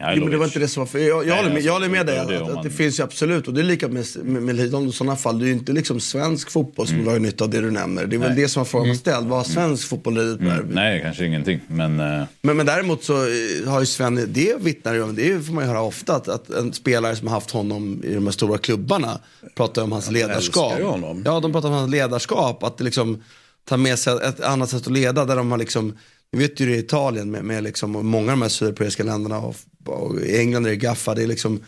[0.00, 1.66] Jo, men det var inte det som var för, jag, jag, Nej, håller med, alltså,
[1.66, 3.88] jag håller med det dig att, att, det finns ju absolut och det är lika
[3.88, 5.38] med, med, med Lidholm i sådana fall.
[5.38, 8.06] Det är ju inte liksom svensk fotboll som har nytta av det du nämner.
[8.06, 8.42] Det är väl Nej.
[8.42, 9.26] det som var frågan man ställd.
[9.26, 10.40] Vad har svensk fotboll lidit?
[10.40, 11.60] Mm, nej, kanske ingenting.
[11.66, 15.46] Men eh, Men, men däremot så eh, har ju Sven, det vittnar ju om, det
[15.46, 18.24] får man ju höra ofta, att, att en spelare som har haft honom i de
[18.24, 19.18] här stora klubbarna
[19.54, 20.72] pratar om hans ledarskap.
[20.72, 21.22] älskar ju honom.
[21.24, 23.22] Ja, de pratar om hans ledarskap, att det liksom
[23.66, 25.98] tar med sig ett annat sätt att leda där de har liksom,
[26.30, 29.04] vi vet ju det i Italien med, med liksom, och många av de här sydeuropeiska
[29.04, 31.60] länderna och, och i England är det gaffa, det är liksom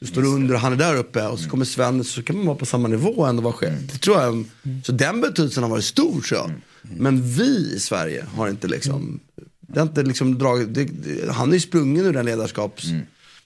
[0.00, 2.46] du står under och han är där uppe och så kommer Sven så kan man
[2.46, 3.72] vara på samma nivå ändå vara chef.
[3.92, 4.44] Det tror jag,
[4.84, 6.50] så den betydelsen har varit stor tror jag.
[6.82, 9.20] Men vi i Sverige har inte liksom,
[9.60, 12.84] det har inte liksom dragit, det, det, han är ju sprungen ur den ledarskaps...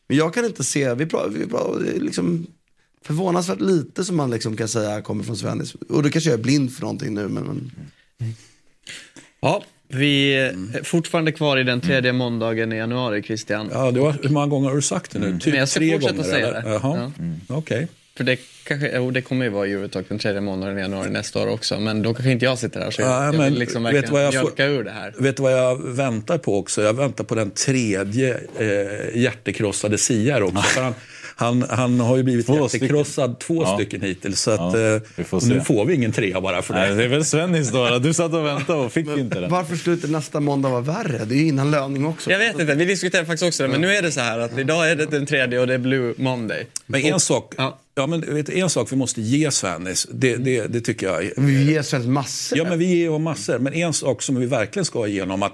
[0.08, 2.46] Men jag kan inte se, vi pratar, vi pratar liksom
[3.04, 5.74] förvånansvärt lite som man liksom kan säga kommer från Svennis.
[5.74, 7.70] Och då kanske jag är blind för någonting nu men, men
[9.40, 13.68] Ja, Vi är fortfarande kvar i den tredje måndagen i januari, Christian.
[13.72, 15.38] Ja, det var, hur många gånger har du sagt det nu?
[15.38, 16.28] Typ Men jag ska tre fortsätta gånger?
[16.30, 16.62] säga eller?
[16.62, 16.68] det.
[16.70, 17.12] Jaha, Ja.
[17.24, 17.88] Mm, okej.
[18.16, 21.42] För det, kanske, jo, det kommer ju vara Eurotalk den tredje månaden i januari nästa
[21.42, 21.80] år också.
[21.80, 22.90] Men då kanske inte jag sitter här.
[22.90, 25.14] Så jag, Ja, jag men vill liksom vet verkligen vad jag får- ur det här.
[25.18, 26.82] Vet du vad jag väntar på också?
[26.82, 30.94] Jag väntar på den tredje eh, hjärtekrossade Siar också.
[31.40, 33.74] Han, han, har ju blivit Två hjärtekrossad två Ja.
[33.76, 34.40] stycken hittills.
[34.40, 36.80] Så att, Ja, eh, får nu får vi ingen trea bara för det.
[36.80, 37.98] Nej, det är väl Svennis då.
[37.98, 39.50] Du satt och väntade och fick inte den.
[39.50, 41.24] Varför slutar nästa måndag vara värre?
[41.24, 42.30] Det är ju innan löning också.
[42.30, 43.68] Jag vet inte, vi diskuterade faktiskt också det.
[43.68, 45.78] Men nu är det så här att idag är det den tredje och det är
[45.78, 46.66] Blue Monday.
[46.86, 47.78] Men en sak, Ja.
[47.94, 48.06] ja.
[48.06, 51.30] men vet, en sak vi måste ge Svennis, det, det, det tycker jag.
[51.36, 52.58] Vi ger Svensk massor.
[52.58, 53.58] Ja, men vi ger honom massor.
[53.58, 55.52] Men en sak som vi verkligen ska ge honom att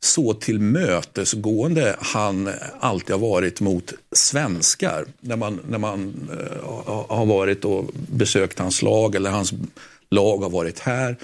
[0.00, 5.06] så tillmötesgående han alltid har varit mot svenskar.
[5.20, 6.64] När man, när man eh,
[7.16, 9.52] har- varit och besökt hans lag eller hans
[10.10, 11.16] lag har varit här.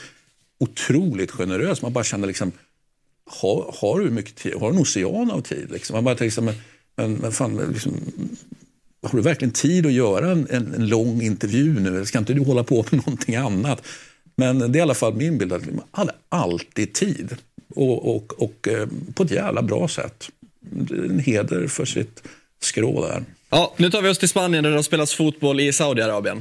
[0.59, 1.83] Otroligt generös.
[1.83, 2.53] Man bara känner liksom,
[3.31, 4.55] har, har du mycket tid?
[4.55, 5.71] Har du en ocean av tid?
[5.71, 5.95] Liksom?
[5.95, 6.55] Man bara tänker men,
[6.97, 7.93] men, men fan, liksom,
[9.03, 11.89] har du verkligen tid att göra en, en, en lång intervju nu?
[11.89, 13.83] Eller ska inte du hålla på med någonting annat?
[14.37, 17.37] Men det är i alla fall min bild att man hade alltid tid.
[17.75, 20.29] Och, och, och eh, på ett jävla bra sätt.
[20.91, 22.23] En heder för sitt
[22.61, 23.25] skrå där.
[23.51, 26.41] Ja, nu tar vi oss till Spanien där det har spelats fotboll i Saudiarabien.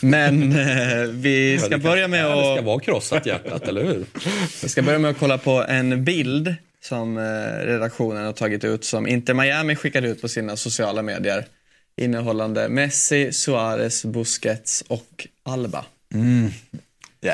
[0.00, 2.64] Men eh, vi ska börja med Det ska att...
[2.64, 4.04] vara krossat hjärtat, eller hur?
[4.62, 6.54] Vi ska börja med att kolla på en bild
[6.84, 7.22] som eh,
[7.66, 11.44] redaktionen har tagit ut som Inter Miami skickade ut på sina sociala medier
[11.96, 15.84] innehållande Messi, Suarez, Busquets och Alba.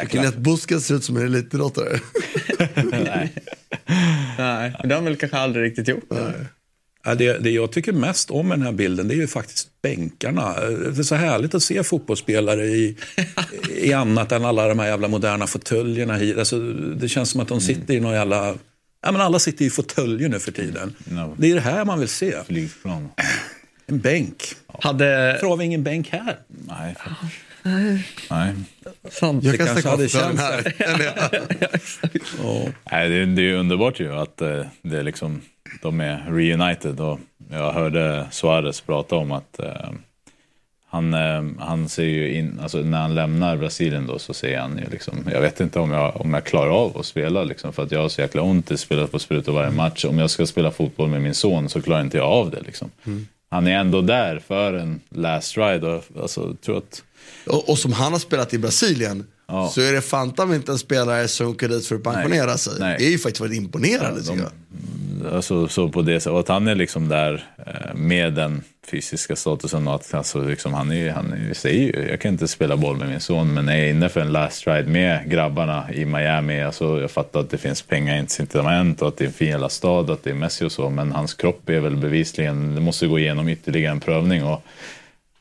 [0.01, 2.01] Tycker ni att Busquets ser ut som en elitidrottare?
[2.91, 3.32] Nej,
[4.37, 6.05] det har han väl kanske aldrig riktigt gjort.
[6.09, 6.32] Ja,
[7.05, 10.55] det, det jag tycker mest om med den här bilden det är ju faktiskt bänkarna.
[10.61, 12.97] Det är så härligt att se fotbollsspelare i,
[13.77, 16.15] i annat än alla de här jävla moderna fåtöljerna.
[16.39, 16.59] Alltså,
[16.97, 18.55] det känns som att de sitter i någon jävla...
[19.07, 20.95] Ja, men alla sitter i fåtöljer nu för tiden.
[21.05, 21.35] No.
[21.39, 22.35] Det är det här man vill se.
[22.47, 23.09] Flygplan.
[23.87, 24.45] En bänk.
[24.81, 25.33] Hade...
[25.33, 26.39] Varför har vi ingen bänk här?
[26.69, 26.95] Nej.
[28.31, 28.55] Nej.
[29.11, 29.45] Sant.
[29.45, 30.75] Jag kan kanske stänga hade av den här.
[30.79, 31.05] Eller,
[32.43, 32.69] ja.
[32.93, 35.41] Nej, det, är- det är ju underbart ju att eh, det är liksom,
[35.83, 37.01] de är reunited.
[37.01, 37.20] Och
[37.51, 39.91] jag hörde Suarez prata om att eh,
[40.95, 44.79] han, eh, han ser ju in, alltså när han lämnar Brasilien då så säger han
[44.79, 47.83] ju liksom, jag vet inte om jag, om jag klarar av att spela liksom för
[47.83, 50.05] att jag har så jäkla ont i spelat på sprutor varje match.
[50.05, 52.91] Om jag ska spela fotboll med min son så klarar inte jag av det liksom.
[53.51, 57.03] Han är ändå där för en last ride och alltså, tror att
[57.47, 59.68] Och, och som han har spelat i Brasilien Ja.
[59.68, 62.59] så är det fantam inte en spelare som åker dit för att pensionera Nej.
[62.59, 62.72] sig.
[62.78, 62.97] Nej.
[62.99, 64.53] Det är ju faktiskt varit imponerande tycker jag.
[65.32, 66.38] Alltså, så på det sättet.
[66.38, 69.88] Att han är liksom där eh, med den fysiska statusen.
[69.88, 72.97] Och att, alltså, liksom, han, är, han är, säger ju, jag kan inte spela boll
[72.97, 76.62] med min son men är jag inne för en last ride med grabbarna i Miami.
[76.62, 80.11] Alltså, jag fattar att det finns pengaincitament och att det är en fin jävla stad
[80.11, 80.90] och att det är Messi och så.
[80.90, 84.45] Men hans kropp är väl bevisligen, det måste gå igenom ytterligare en prövning.
[84.45, 84.62] Och,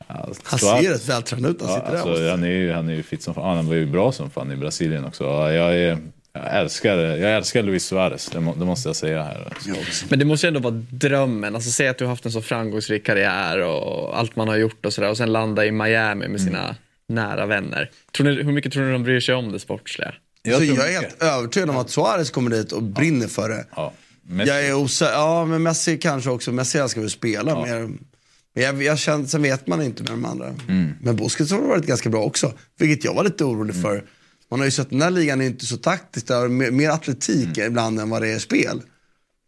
[0.08, 2.30] ja, Han ser rätt vältränad ut han Ja, sitter alltså, där.
[2.30, 3.44] han, är ju, han är ju fit som fan.
[3.44, 5.24] Ja, Han var ju bra som fan i Brasilien också.
[5.24, 5.98] Ja, Jag, är,
[6.32, 9.48] jag, älskar, jag älskar Luis Suarez, det, må, det måste jag säga här.
[10.08, 11.54] Men det måste ju ändå vara drömmen.
[11.54, 14.86] Alltså säg att du har haft en så framgångsrik karriär och allt man har gjort
[14.86, 16.76] och sådär och sen landa i Miami med sina
[17.08, 17.90] nära vänner.
[18.16, 20.14] Tror ni, hur mycket tror ni de bryr sig om det sportsliga?
[20.42, 23.48] Jag, så tror jag är helt övertygad om att Suarez kommer dit och brinner för
[23.48, 23.66] det.
[23.76, 23.92] Ja,
[24.28, 27.88] Messi- Jag är osäker, ja men Messi kanske också, Messi älskar väl att spela mer.
[28.54, 30.54] Men jag, jag känner, sen vet man inte med de andra.
[30.68, 30.90] Mm.
[31.00, 34.04] Men Busquets har varit ganska bra också, vilket jag var lite orolig för.
[34.50, 36.90] Man har ju sett den här ligan är inte så taktisk, det är mer, mer
[36.90, 37.66] atletik Mm.
[37.70, 38.82] ibland än vad det är spel.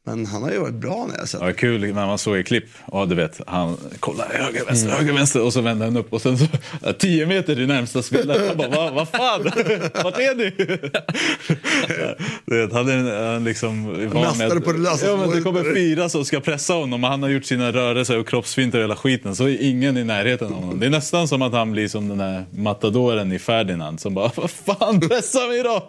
[0.08, 1.40] Men han har ju varit bra när jag har sett.
[1.40, 2.64] Ja, kul när man såg i klipp.
[2.92, 6.22] Ja, du vet, han kollar höger, vänster, höger, vänster och så vänder han upp och
[6.22, 6.44] sen så
[6.82, 8.44] ja, tio meter till närmsta spelare.
[8.44, 9.42] Jag bara, vad va fan,
[10.04, 10.50] vart är ni?
[12.46, 15.74] du vet, han är han liksom van Nastade på det lösa ja, men det kommer
[15.74, 18.96] fyra som ska pressa honom och han har gjort sina rörelser och kroppsfinter och hela
[18.96, 19.36] skiten.
[19.36, 20.80] Så är ingen i närheten av honom.
[20.80, 24.30] Det är nästan som att han blir som den där matadoren i Ferdinand som bara,
[24.36, 25.88] vad fan, pressa mig då!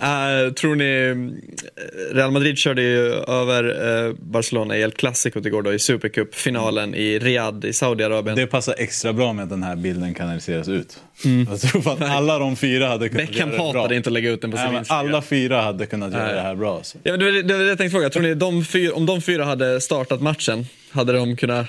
[0.00, 1.14] Eh, tror ni,
[2.12, 3.64] Real Madrid körde ju över
[4.06, 8.36] eh, Barcelona i El Clasico igår då i Supercup-finalen i Riyadh i Saudiarabien.
[8.36, 10.98] Det passar extra bra med att den här bilden kanaliseras ut.
[11.48, 13.80] Jag tror att alla de fyra hade kunnat Beckham göra det bra.
[13.82, 15.06] hatade inte att lägga ut den på sin Nej, Instagram.
[15.06, 16.34] alla fyra hade kunnat göra Nej.
[16.34, 16.82] det här bra.
[16.82, 16.98] Så.
[17.02, 18.10] Ja, men det, var det, det jag tänkte fråga.
[18.10, 21.66] Tror ni de fyra, om de fyra hade startat matchen, hade de kunnat,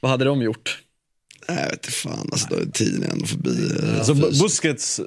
[0.00, 0.78] vad hade de gjort?
[1.48, 3.68] Nej, jag vet inte fan, alltså, då är tiden ändå förbi.
[3.98, 4.14] Alltså.
[4.14, 5.00] Busquets,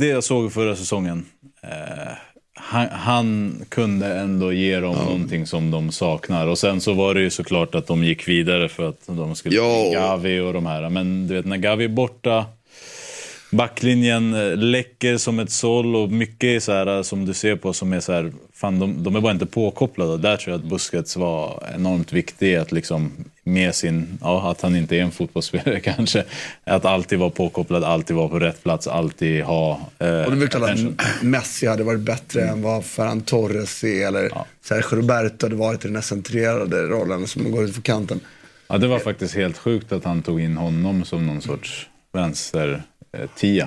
[0.00, 1.26] det jag såg förra säsongen,
[1.62, 2.12] eh,
[2.54, 6.46] han, han kunde ändå ge dem någonting som de saknar.
[6.46, 9.56] Och sen så var det ju såklart att de gick vidare för att de skulle
[9.56, 9.90] Ja.
[9.92, 10.88] Gavi och de här.
[10.88, 12.46] Men du vet när Gavi är borta,
[13.50, 18.00] backlinjen läcker som ett såll och mycket så här som du ser på som är
[18.00, 20.18] så här, fan de, de är bara inte påkopplade.
[20.18, 23.12] Där tror jag att Busquets var enormt viktig att liksom
[23.44, 26.24] med sin, ja att han inte är en fotbollsspelare kanske,
[26.64, 30.94] att alltid vara påkopplad, alltid vara på rätt plats, alltid ha eh, Och klart attention.
[30.98, 34.46] att Messi hade varit bättre än vad Ferran Torres är, eller Ja.
[34.64, 38.20] Sergio Roberto hade varit i den här centrerade rollen som går ut för kanten.
[38.68, 42.82] Ja, det var faktiskt helt sjukt att han tog in honom som någon sorts vänster
[43.12, 43.66] eh.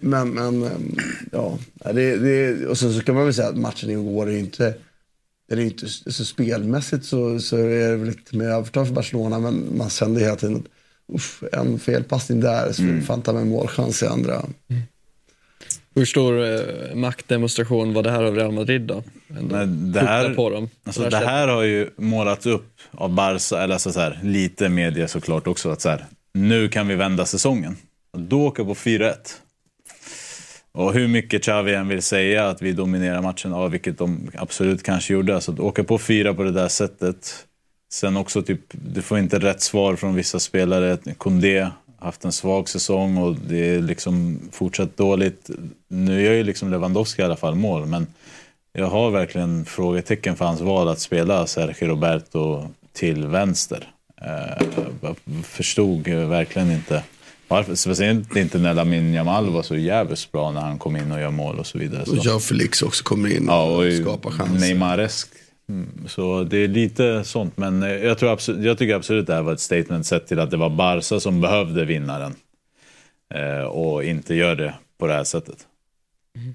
[0.00, 0.96] Men, men ehm,
[1.32, 4.74] ja, det, det, och sen så kan man väl säga att matchen igår är inte,
[5.48, 9.38] den är inte så spelmässigt så, så är det väl lite mer övertag för Barcelona,
[9.38, 13.02] men man kände hela tiden att uff, en felpassning där, så mm.
[13.02, 14.42] fan ta med målchans i andra.
[15.94, 19.02] Hur stor eh, maktdemonstration var det här av Real Madrid då?
[19.26, 20.68] Men det här, på dem.
[20.84, 24.20] alltså på det här här har ju målats upp av Barca, eller alltså så här,
[24.22, 27.76] lite media såklart också, att så här, nu kan vi vända säsongen.
[28.12, 29.14] Och Då åker på 4-1.
[30.74, 34.82] Och hur mycket Xavi än vill säga att vi dominerar matchen, ja, vilket de absolut
[34.82, 37.46] kanske gjorde, Så att åka på fyra på det där sättet.
[37.92, 40.98] Sen också typ, du får inte rätt svar från vissa spelare.
[41.18, 41.68] Koundé
[41.98, 45.50] haft en svag säsong och det är liksom fortsatt dåligt.
[45.88, 48.06] Nu gör ju liksom Lewandowski i alla fall mål, men
[48.72, 53.88] jag har verkligen frågetecken för hans val att spela Sergio Roberto till vänster.
[54.22, 54.66] Eh,
[55.00, 57.02] jag förstod verkligen inte
[57.48, 57.74] varför.
[57.74, 61.30] Speciellt inte när Lamin Jamal var så jävligt bra när han kom in och gör
[61.30, 62.04] mål och så vidare.
[62.06, 62.12] Så.
[62.18, 64.60] Och Joe Felix också kommer in Ja, och, och skapar chanser.
[64.60, 65.28] Neymaresk.
[65.68, 67.56] Mm, Så det är lite sånt.
[67.56, 70.38] Men eh, jag, tror absolut, jag tycker absolut det här var ett statement sett till
[70.38, 72.34] att det var Barca som behövde vinnaren.
[73.34, 75.56] Eh, och inte gör det på det här sättet.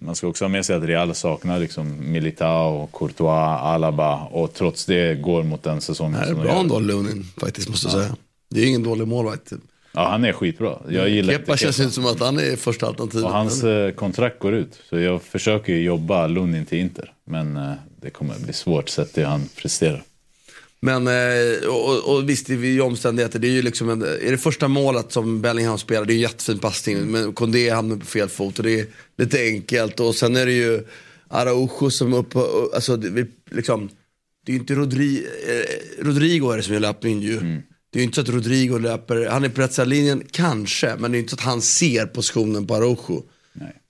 [0.01, 4.85] Man ska också ha med sig att Real saknar liksom Militao, Courtois, Alaba och trots
[4.85, 8.15] det går mot den säsongen Det är bra ändå, Lunin, faktiskt måste jag säga.
[8.49, 9.53] Det är ingen dålig målvakt.
[9.91, 10.79] Ja, han är skitbra.
[10.89, 11.83] Jag gillar Kepa inte känns Kepa.
[11.83, 13.25] inte som att han är första alternativet.
[13.25, 14.79] Och hans eh, kontrakt går ut.
[14.89, 17.13] Så jag försöker jobba Lunin till Inter.
[17.25, 20.03] Men eh, det kommer bli svårt sett till han presterar.
[20.81, 23.39] Men, eh, och, och visst, det är ju omständigheter.
[23.39, 26.21] Det är ju liksom en, är det första målet som Bellingham spelar, det är en
[26.21, 26.97] jättefin passning.
[27.11, 28.85] Men Kondé hamnar på fel fot och det är
[29.17, 29.99] lite enkelt.
[29.99, 30.83] Och sen är det ju
[31.27, 32.35] Araujo som upp,
[32.75, 33.89] alltså det, vi, liksom,
[34.45, 37.61] det är ju inte Rodri, eh, Rodrigo är det som gör löpningen ju.
[37.91, 41.11] Det är ju inte så att Rodrigo löper, han är på rätt linjen, kanske, men
[41.11, 43.23] det är inte så att han ser positionen på Araujo.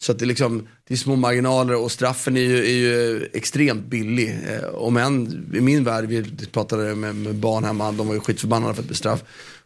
[0.02, 3.30] Så att det, är liksom, det är små marginaler och straffen är ju, är ju
[3.34, 4.40] extremt billig.
[4.48, 8.20] Eh, om än, i min värld, vi pratade med, med barn hemma, de var ju
[8.20, 9.24] skitförbannade för att bli straff.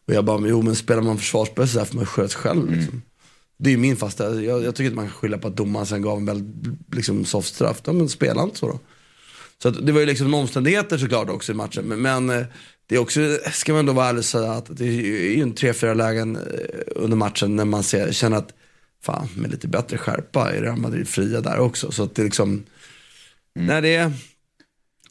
[0.07, 2.71] Och jag bara, jo men spelar man försvarsspel så där får man sköta sig själv.
[2.71, 3.01] Liksom.
[3.57, 5.85] Det är ju min fasta, jag, jag tycker inte man kan skylla på att domaren
[5.85, 7.81] sen gav en väldigt liksom, soft straff.
[7.85, 8.79] Ja, men spela inte så då.
[9.63, 11.85] Så att det var ju liksom omständigheter såklart också i matchen.
[11.85, 12.45] Men, men eh,
[12.87, 14.91] det är också, ska man ändå vara ärlig och säga att det är
[15.35, 16.41] ju en tre, fyra lägen eh,
[16.95, 18.53] under matchen när man ser, känner att
[19.03, 21.91] fan med lite bättre skärpa är Real Madrid fria där också.
[21.91, 22.63] Så att det är liksom,
[23.55, 24.11] när det är,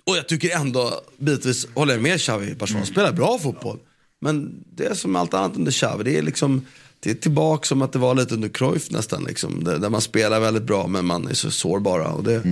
[0.06, 3.78] och jag tycker ändå, bitvis håller jag med Xavi, Barcelona spelar bra fotboll.
[4.20, 6.66] Men det är som allt annat under Xavi, det är liksom,
[7.00, 9.64] det är tillbaka som att det var lite under Cruyff nästan liksom.
[9.64, 12.08] Där, man spelar väldigt bra men man är så sårbara.
[12.08, 12.42] Och det,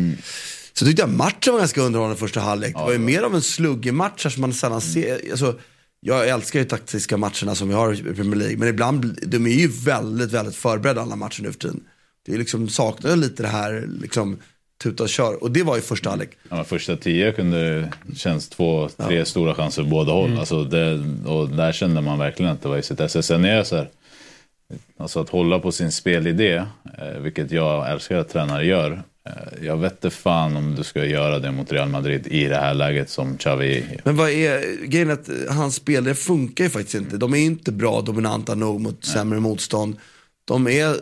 [0.80, 2.74] Så tyckte jag matchen var ganska underhållande första halvlek.
[2.74, 5.20] Det var ju mer av en sluggig match som man sällan ser.
[5.30, 5.54] Alltså,
[6.00, 8.56] jag älskar ju taktiska matcherna som vi har i Premier League.
[8.56, 11.80] Men ibland, bl- de är ju väldigt, väldigt förberedda alla matcher nu för tiden.
[12.26, 14.38] Det är liksom, saknar lite det här, liksom,
[14.82, 15.42] tuta och kör.
[15.42, 16.30] Och det var ju första halvlek.
[16.48, 20.38] Ja, första tio kunde känns två, tre stora chanser på båda håll.
[20.38, 23.22] Alltså det, och där kände man verkligen att det var i sitt esse.
[23.22, 23.88] Sen är det så här,
[24.98, 26.54] alltså att hålla på sin spelidé,
[26.98, 29.02] eh, vilket jag älskar att tränare gör.
[29.26, 32.56] Eh, jag vet inte fan om du ska göra det mot Real Madrid i det
[32.56, 36.70] här läget som Xavi Men vad är, grejen är att hans spel, det funkar ju
[36.70, 37.16] faktiskt inte.
[37.16, 39.96] De är inte bra dominanta nog mot sämre motstånd.
[40.44, 40.96] De är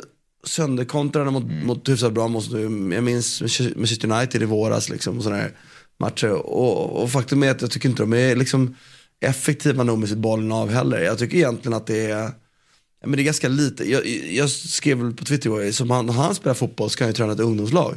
[0.44, 2.92] sönderkontrade mot, mot hyfsat bra motstånd.
[2.92, 3.40] Jag minns
[3.76, 5.52] Manchester United i våras liksom, och sådana här
[6.00, 6.32] matcher.
[6.32, 8.76] Och, och faktum är att jag tycker inte de är liksom
[9.20, 11.00] effektiva nog med sitt bollen av heller.
[11.00, 12.30] Jag tycker egentligen att det är
[13.00, 13.90] Ja, men det är ganska lite.
[13.90, 17.14] Jag, jag skrev väl på Twitter som han, när han spelar fotboll ska han ju
[17.14, 17.96] träna ett ungdomslag.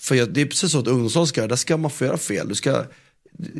[0.00, 2.16] För jag, det är precis så att ungdomslag ska göra, där ska man få göra
[2.18, 2.48] fel.
[2.48, 2.84] Du ska,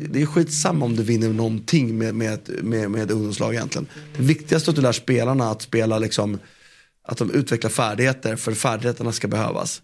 [0.09, 3.87] det är skitsamma om du vinner någonting med, med, med, med ungdomslag egentligen.
[4.17, 6.39] Det viktigaste är att du lär spelarna att spela liksom,
[7.03, 9.81] att de utvecklar färdigheter, för färdigheterna ska behövas.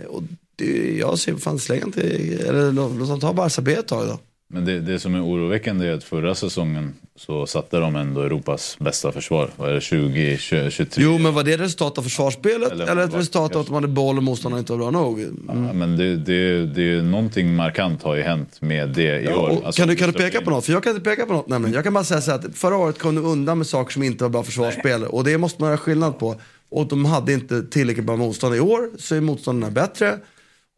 [0.00, 0.22] Eh, Och
[0.56, 4.20] det, jag ser fan släng inte, eller låt dem ta Barca B ett tag då.
[4.50, 8.76] Men det, det som är oroväckande är att förra säsongen så satte de ändå Europas
[8.80, 9.50] bästa försvar.
[9.56, 11.04] Vad är det, 20, 20 23?
[11.04, 13.88] Jo men var det resultat av försvarsspelet eller, Eller ett resultat av att de hade
[13.88, 15.20] boll och motståndarna inte var bra nog?
[15.48, 19.48] Ja, men det, det, det någonting markant har ju hänt med det i Ja, år.
[19.64, 20.64] Alltså, kan, du, kan du peka på något?
[20.64, 21.74] För jag kan inte peka på något nämligen.
[21.74, 24.02] Jag kan bara säga så här att förra året kom de undan med saker som
[24.02, 25.04] inte var bra försvarsspel.
[25.04, 26.40] Och det måste man göra skillnad på.
[26.70, 28.56] Och de hade inte tillräckligt bra motstånd.
[28.56, 30.18] I år så är motståndarna bättre.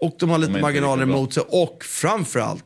[0.02, 1.42] Och de har lite inte marginaler emot sig.
[1.48, 2.64] Och framförallt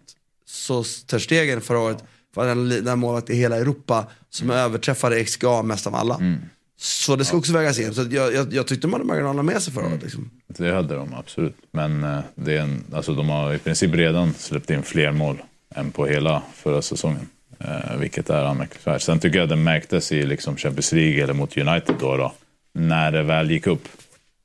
[0.54, 5.62] så Ter Stegen förra året var den, den målvakt i hela Europa som överträffade XGA
[5.62, 6.14] mest av alla.
[6.14, 6.38] Mm.
[6.76, 7.94] Så det ska också vägas in.
[7.94, 10.02] Så jag, jag, jag tyckte de hade marginalerna med sig förra året.
[10.02, 10.30] Liksom.
[10.46, 11.56] Det hade de absolut.
[11.70, 15.42] Men eh, det är en, alltså, de har i princip redan släppt in fler mål
[15.74, 17.28] än på hela förra säsongen.
[17.58, 19.02] Eh, vilket är anmärkningsvärt.
[19.02, 22.32] Sen tycker jag det märktes i liksom Champions League eller mot United då, då.
[22.74, 23.88] När det väl gick upp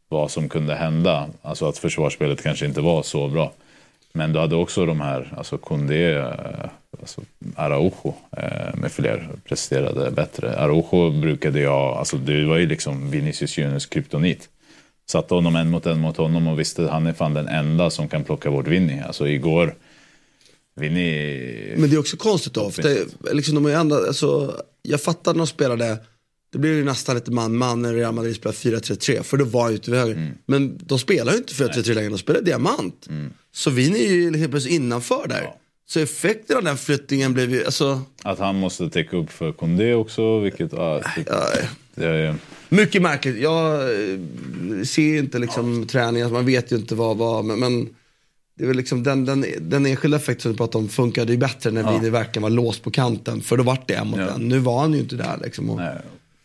[0.09, 1.29] vad som kunde hända.
[1.41, 3.53] Alltså att försvarsspelet kanske inte var så bra.
[4.13, 7.21] Men du hade också de här, alltså Koundé, eh, alltså
[7.55, 10.57] Araujo eh, med fler presterade bättre.
[10.57, 14.49] Araujo brukade jag, alltså det var ju liksom Vinicius Juniors kryptonit.
[15.09, 17.89] Satte honom en mot en mot honom och visste att han är fan den enda
[17.89, 18.99] som kan plocka bort Vinny.
[18.99, 19.75] Alltså igår,
[20.75, 21.75] Vinny...
[21.77, 22.71] Men det är också konstigt då.
[22.71, 25.97] För det, liksom de är ändå, alltså, jag fattar när de spelade,
[26.51, 29.23] det blir ju nästan lite man-man när Real Madrid spelar 4-3-3.
[29.23, 30.15] För då var han ju vid höger.
[30.15, 30.33] Mm.
[30.45, 33.07] Men de spelar ju inte 4-3-3 längre, de spelar diamant.
[33.51, 35.49] Så vi är ju helt plötsligt innanför där.
[35.89, 39.93] Så effekten av den flyttningen blev ju, alltså, Att han måste täcka upp för Koundé
[39.93, 40.71] också, vilket...
[40.73, 41.01] Ja,
[41.95, 42.35] det är,
[42.69, 43.37] mycket märkligt.
[43.37, 44.19] Jag eh,
[44.85, 47.89] ser ju inte liksom träningen, man vet ju inte vad, vad men, men
[48.57, 51.37] det är väl liksom den, den, den enskilda effekten som du pratade om funkade ju
[51.37, 51.91] bättre när Ja.
[51.91, 53.41] Vini verkligen var låst på kanten.
[53.41, 54.29] För då vart det en mot Ja.
[54.29, 54.47] en.
[54.47, 55.69] Nu var han ju inte där liksom.
[55.69, 55.97] Och, Nej.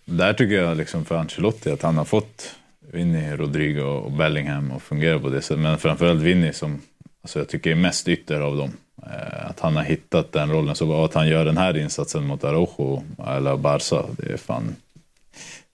[0.04, 2.50] Där tycker jag liksom för Ancelotti att han har fått
[2.92, 5.58] Vinny, Rodrigo och Bellingham att fungera på det sättet.
[5.62, 6.80] Men framförallt Vinny som
[7.22, 8.70] alltså jag tycker är mest ytter av dem.
[9.02, 11.04] Eh, Att han har hittat den rollen så.
[11.04, 14.02] Att han gör den här insatsen mot Araujo eller Barca.
[14.16, 14.76] Det är fan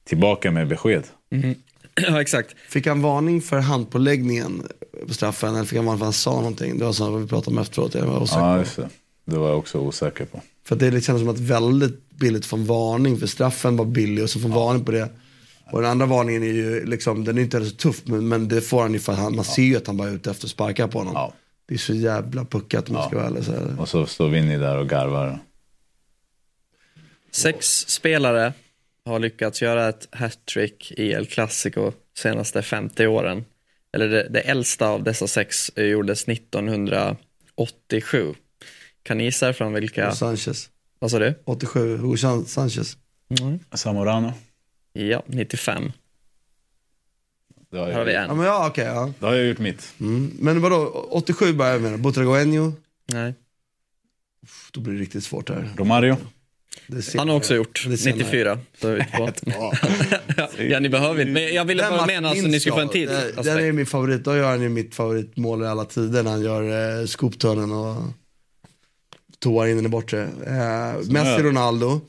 [0.05, 1.05] tillbaka med besked.
[2.09, 2.55] Ja, exakt.
[2.69, 4.63] Fick han varning för handpåläggningen
[5.09, 6.79] på straffen eller fick han varning för att han sa någonting?
[6.79, 7.95] Det var så vi pratade om efteråt.
[7.95, 8.89] Jag var osäker Ja, just det.
[9.25, 10.41] Det var jag också osäker på.
[10.65, 14.31] För det kändes som att väldigt billigt få en varning för straffen var billig och
[14.31, 15.09] så få en varning på det.
[15.73, 18.61] Och den andra varningen är ju liksom, den är inte så tuff men, men det
[18.61, 20.47] får han ju för att han, man ser ju att han bara är ute efter
[20.47, 21.33] att sparka på honom.
[21.69, 23.45] Det är så jävla puckat om man ska vara ärlig.
[23.45, 23.81] Så här.
[23.81, 25.39] Och så står Vinny där och garvar.
[27.31, 28.53] Sex spelare
[29.05, 33.45] har lyckats göra ett hattrick i El Clasico senaste 50 åren.
[33.93, 38.35] Eller det, det äldsta av dessa sex gjordes 1987.
[39.03, 40.13] Kan ni gissa från vilka?
[40.13, 40.71] Sanchez.
[41.01, 41.35] Vad sa du?
[41.45, 42.97] 87, Hugo San- Sanchez.
[43.75, 44.33] Zamorano.
[44.93, 45.93] Ja, 95.
[47.71, 48.37] Det har Här har vi Ja, en.
[48.37, 48.85] men ja, okej.
[48.85, 49.13] ja.
[49.21, 49.93] Då har jag gjort mitt.
[50.01, 50.31] Mm.
[50.41, 52.01] Men vadå, 87 börjar jag med.
[52.01, 52.75] Butragoenio.
[53.13, 53.35] Nej.
[54.73, 55.69] Då blir det riktigt svårt här.
[55.77, 56.17] Romario.
[57.17, 58.19] Han har också gjort Det är senare.
[58.19, 58.59] 94.
[58.81, 59.33] Så är vi på.
[60.63, 61.33] ja, ni behöver inte.
[61.33, 63.09] Men jag ville bara mena alltså, ni skulle få en tid.
[63.09, 64.25] Den, den är min favorit.
[64.25, 67.97] Då gör han ju mitt favoritmål i alla tider när han gör eh, scoopturnen och
[69.41, 70.23] toar in den i bortre.
[70.23, 72.01] Eh, Messi, Ronaldo.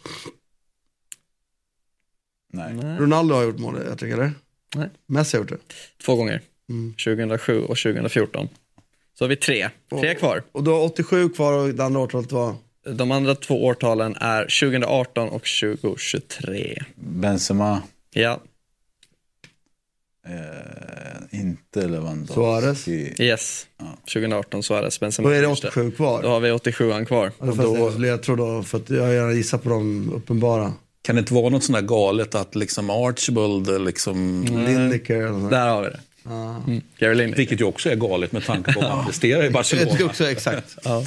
[2.53, 2.73] Nej.
[2.99, 4.31] Ronaldo har gjort målet, jag tycker, eller?
[4.75, 4.89] Nej.
[5.07, 5.73] Messi har gjort det.
[6.05, 6.41] Två gånger.
[6.69, 6.93] Mm.
[6.93, 8.47] 2007 och 2014.
[9.13, 9.69] Så har vi tre.
[9.89, 10.43] Tre kvar.
[10.51, 12.55] Och då har 87 kvar och det andra årtalet var?
[12.85, 16.83] De andra två årtalen är 2018 och 2023.
[16.95, 17.81] Benzema.
[18.13, 18.39] Ja,
[20.27, 22.33] Eh, inte Lewandowski.
[22.33, 22.87] Suarez.
[23.19, 23.67] yes.
[24.13, 25.29] 2018 Suarez, Benzema.
[25.29, 25.67] Då är det första.
[25.67, 26.21] 87 kvar.
[26.21, 27.31] Då har vi 87an kvar.
[27.39, 30.73] Ja, fast jag, jag tror då, för att jag gärna gissar på de uppenbara.
[31.01, 34.43] Kan det inte vara något sånt där galet att liksom Archibald liksom...
[34.47, 35.51] Eller något.
[35.51, 35.99] Där har vi det.
[36.25, 36.81] Mm.
[36.99, 37.37] Gary Lineker.
[37.37, 39.91] Vilket ju också är galet med tanke på vad han presterar i Jag Barcelona.
[39.91, 40.77] tycker också exakt.
[40.83, 41.03] Ja.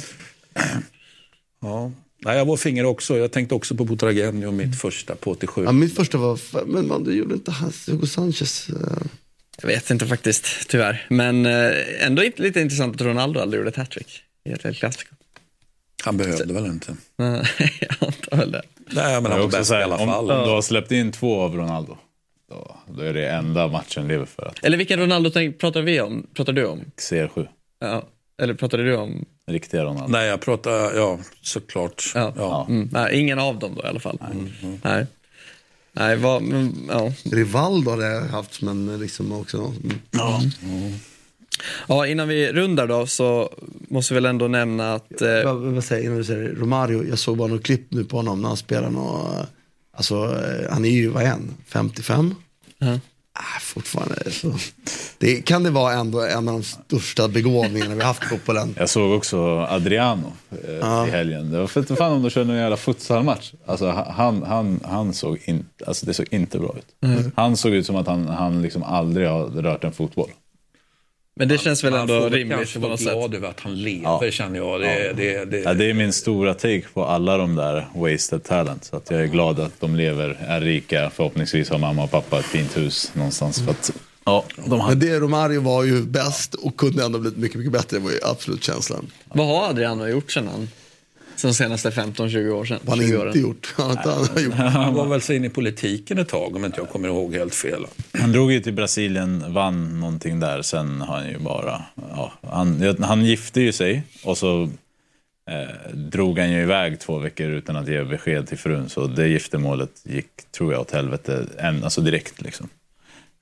[1.61, 1.91] Ja.
[2.19, 3.17] Nej, jag var finger också.
[3.17, 5.63] Jag tänkte också på Butragenio, mitt första på 87.
[5.63, 8.69] Ja, mitt första var, men man, du gjorde inte hans, Hugo Sanchez.
[8.69, 8.75] eh.
[9.61, 11.05] Jag vet inte faktiskt, tyvärr.
[11.09, 11.71] Men eh,
[12.05, 15.13] ändå lite intressant att Ronaldo aldrig gjorde ett hattrick i ett helt klassiker.
[16.03, 16.95] Han behövde väl inte.
[17.79, 18.61] jag antar väl det.
[18.89, 20.31] Nej, men han är var bäst i alla om, fall.
[20.31, 21.97] om du har släppt in två av Ronaldo,
[22.49, 26.27] då, då är det enda matchen lever för att Eller vilken Ronaldo pratar vi om?
[26.33, 26.85] Pratar du om?
[26.97, 27.47] CR7.
[27.79, 28.07] Ja.
[28.41, 29.25] Eller pratade du om?
[29.47, 30.07] Riktiga Ronaldo.
[30.07, 32.11] Nej, jag pratar, ja, såklart.
[32.15, 32.33] Ja.
[32.37, 32.65] Ja.
[32.69, 32.89] Mm.
[32.91, 34.19] Nej, ingen av dem då i alla fall.
[34.83, 35.05] Nej.
[35.93, 37.11] Nej, vad, men, ja.
[37.31, 39.57] Rivaldo hade jag haft som en liksom också.
[39.57, 39.99] Mm.
[40.11, 40.41] Ja.
[41.87, 43.49] Ja, innan vi rundar då så
[43.89, 45.21] måste vi väl ändå nämna att...
[45.21, 46.49] Eh, Vad, vad säger innan du säger?
[46.49, 49.47] Romario, jag såg bara något klipp nu på honom när han spelar något,
[49.97, 52.35] alltså eh, han är ju, vad är han, 55?
[52.77, 52.99] Ja.
[53.37, 54.55] Ah, fortfarande så.
[55.17, 58.75] Det, kan det vara ändå en av de största begåvningarna vi haft i fotbollen?
[58.77, 60.33] Jag såg också Adriano
[60.67, 61.51] eh, i helgen.
[61.51, 63.53] Det var för att fan om de körde någon jävla futsalmatch.
[63.65, 67.31] Alltså, han, han, han såg inte, alltså det såg inte bra ut.
[67.35, 70.29] Han såg ut som att han, han liksom aldrig har rört en fotboll.
[71.37, 73.13] Men det känns väl Han ändå får rimligt på något sätt.
[73.13, 74.31] glad över att han lever Ja.
[74.31, 74.81] känner jag.
[74.81, 78.83] Det, det, det, Ja, det är min stora take på alla de där wasted talent.
[78.85, 81.09] Så att jag är glad att de lever, är rika.
[81.15, 83.61] Förhoppningsvis har mamma och pappa ett fint hus någonstans.
[83.65, 83.91] För att,
[84.25, 84.89] ja, de har...
[84.89, 87.97] Men det Romario var ju bäst och kunde ändå blivit mycket, mycket bättre.
[87.97, 89.11] Det var ju absolut känslan.
[89.25, 90.69] Vad har Adriano gjort sen han?
[91.35, 92.79] Sen de senaste 15-20 år sedan?
[92.83, 93.41] Vad han 20 inte åren.
[93.41, 93.73] gjort.
[93.77, 94.53] Han har inte han har gjort.
[94.53, 97.55] Han var väl så in i politiken ett tag om inte jag kommer ihåg helt
[97.55, 97.85] fel.
[98.19, 100.61] Han drog ju till Brasilien, vann någonting där.
[100.61, 101.81] Sen har han ju bara...
[102.11, 104.63] Ja, han, han gifte ju sig och så
[105.51, 108.89] eh, drog han ju iväg två veckor utan att ge besked till frun.
[108.89, 110.27] Så det giftermålet gick,
[110.57, 112.41] tror jag, åt helvete en, alltså direkt.
[112.41, 112.69] Liksom.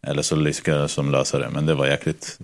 [0.08, 2.40] Eller så lyckades de lösa det, men det var jäkligt...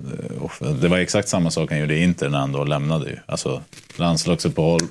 [0.62, 3.18] eh, Det var exakt samma sak han gjorde i Inter när han då lämnade ju.
[3.26, 3.62] Alltså
[3.96, 4.82] landslagsuppehåll,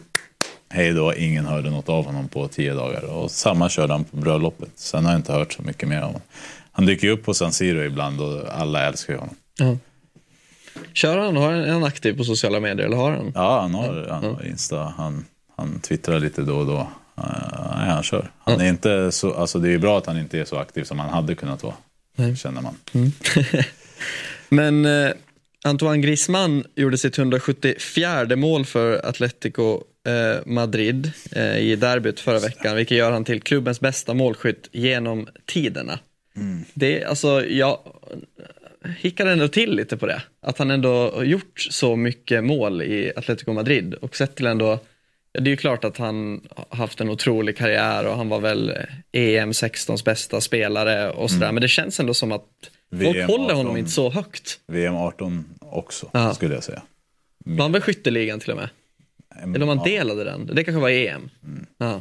[0.70, 3.04] hej då, ingen hörde något av honom på tio dagar.
[3.04, 4.70] Och samma körde han på bröllopet.
[4.74, 6.20] Sen har jag inte hört så mycket mer om honom.
[6.72, 9.34] Han dyker ju upp på San Siro ibland och alla älskar ju honom.
[9.58, 9.76] Ja.
[10.92, 11.36] Kör han?
[11.36, 13.32] Har han, aktiv på sociala medier eller har han?
[13.34, 15.24] Ja, han har, han har Insta, han,
[15.56, 16.78] han twittrar lite då och då.
[17.18, 18.30] Uh, nej, han kör.
[18.38, 20.98] Han är inte så, alltså det är bra att han inte är så aktiv som
[20.98, 21.74] han hade kunnat vara.
[22.36, 22.74] Känner man.
[24.48, 25.12] Men eh,
[25.64, 29.82] Antoine Griezmann gjorde sitt 174 mål för Atletico
[30.46, 35.98] Madrid eh, i derbyt förra veckan, vilket gör han till klubbens bästa målskytt genom tiderna.
[36.74, 37.78] Det, alltså, jag
[38.98, 40.22] hickade ändå till lite på det.
[40.40, 44.78] Att han ändå har gjort så mycket mål i Atletico Madrid och sett till ändå
[45.32, 48.72] det är ju klart att han har haft en otrolig karriär och han var väl
[49.12, 51.52] EM 16s bästa spelare och sådär.
[51.52, 52.46] Men det känns ändå som att
[52.90, 53.78] folk VM håller honom 18.
[53.78, 54.60] inte så högt.
[54.66, 56.34] VM 18 också, Ja.
[56.34, 56.82] skulle jag säga.
[57.44, 58.68] Vann väl skytteligan till och med?
[59.42, 59.84] Eller om man Ja.
[59.84, 60.46] delade den?
[60.46, 61.30] Det kanske var EM.
[61.78, 62.00] Ja.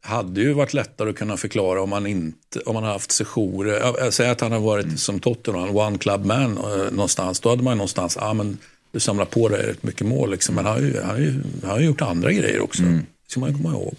[0.00, 3.70] hade ju varit lättare att kunna förklara om man inte om man har haft sessioner.
[3.98, 7.40] Jag säger att han har varit som Tottenham, one club man eh, någonstans.
[7.40, 8.58] Då hade man någonstans, ja men
[8.92, 10.54] du samlar på dig rätt mycket mål liksom.
[10.54, 12.82] Men han har ju, han har ju, han har gjort andra grejer också.
[12.82, 13.94] Det ska man ju komma ihåg.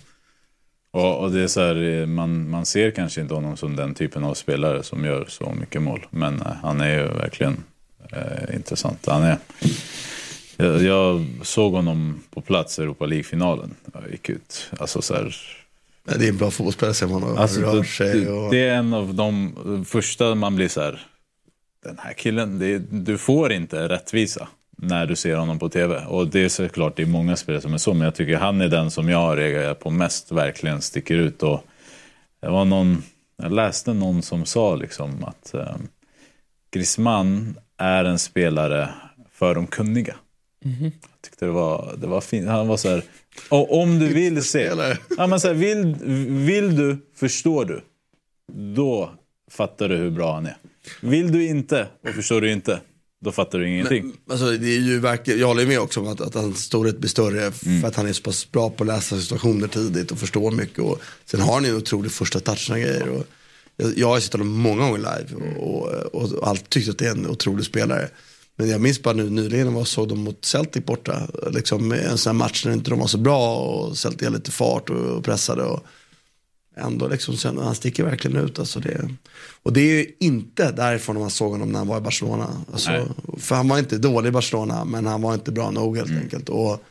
[0.92, 3.94] Och, och det är så här, eh, man, man ser kanske inte honom som den
[3.94, 6.08] typen av spelare som gör så mycket mål.
[6.10, 7.64] Men eh, han är ju verkligen
[8.12, 9.06] eh, intressant.
[9.06, 9.38] Han är,
[10.60, 13.76] jag, jag såg honom på plats i Europa League-finalen.
[13.94, 14.72] Jag gick ut.
[14.80, 15.36] Alltså så här,
[16.04, 18.30] Det är en bra fotbollsspelare ser man Alltså, rör det, sig.
[18.30, 18.52] Och...
[18.52, 21.02] det är en av de första man blir så här.
[21.84, 24.48] Den här killen, det, du får inte rättvisa
[24.78, 26.06] när du ser honom på tv.
[26.06, 28.62] Och det är såklart, det är många spelare som är så, men jag tycker han
[28.62, 31.44] är den som jag har reagerat på mest, verkligen sticker ut.
[31.44, 31.64] Och
[32.42, 33.04] det var någon,
[33.38, 35.76] jag läste någon som sa liksom att eh,
[36.72, 38.90] Griezmann är en spelare
[39.32, 40.16] för de kunniga.
[40.64, 40.92] Jag
[41.22, 42.48] tyckte det var, det var fint.
[42.48, 43.04] Han var så här,
[43.50, 44.72] och om du vill se,
[45.18, 45.96] ja, men så här, vill,
[46.46, 47.82] vill du, förstår du,
[48.76, 49.12] då
[49.52, 50.58] fattar du hur bra han är.
[51.02, 52.80] Vill du inte och förstår du inte,
[53.22, 54.14] då fattar du ingenting.
[54.30, 57.10] Alltså, det är ju verkligen, jag håller med också om att, att hans storhet blir
[57.10, 57.82] större Mm.
[57.82, 60.80] för att han är så pass bra på att läsa situationer tidigt och förstår mycket.
[60.80, 63.10] Och, sen har han ju en otrolig första touch och grejer.
[63.10, 63.26] Och,
[63.96, 67.12] jag, har sett honom många gånger live och, och, och alltid tyckt att det är
[67.12, 68.10] en otrolig spelare.
[68.60, 71.28] Men jag minns bara nu nyligen när jag såg dem mot Celtic borta.
[71.52, 74.52] Liksom en sån här match när inte de var så bra och Celtic hade lite
[74.52, 75.64] fart och, pressade.
[75.64, 75.84] Och,
[76.78, 78.60] ändå liksom, sen, han sticker verkligen ut.
[78.60, 79.10] Alltså det,
[79.64, 82.62] och det är ju inte därifrån man såg honom när han var i Barcelona.
[82.72, 83.08] Alltså,
[83.38, 86.50] för han var inte dålig i Barcelona, men han var inte bra nog helt enkelt.
[86.50, 86.84] Och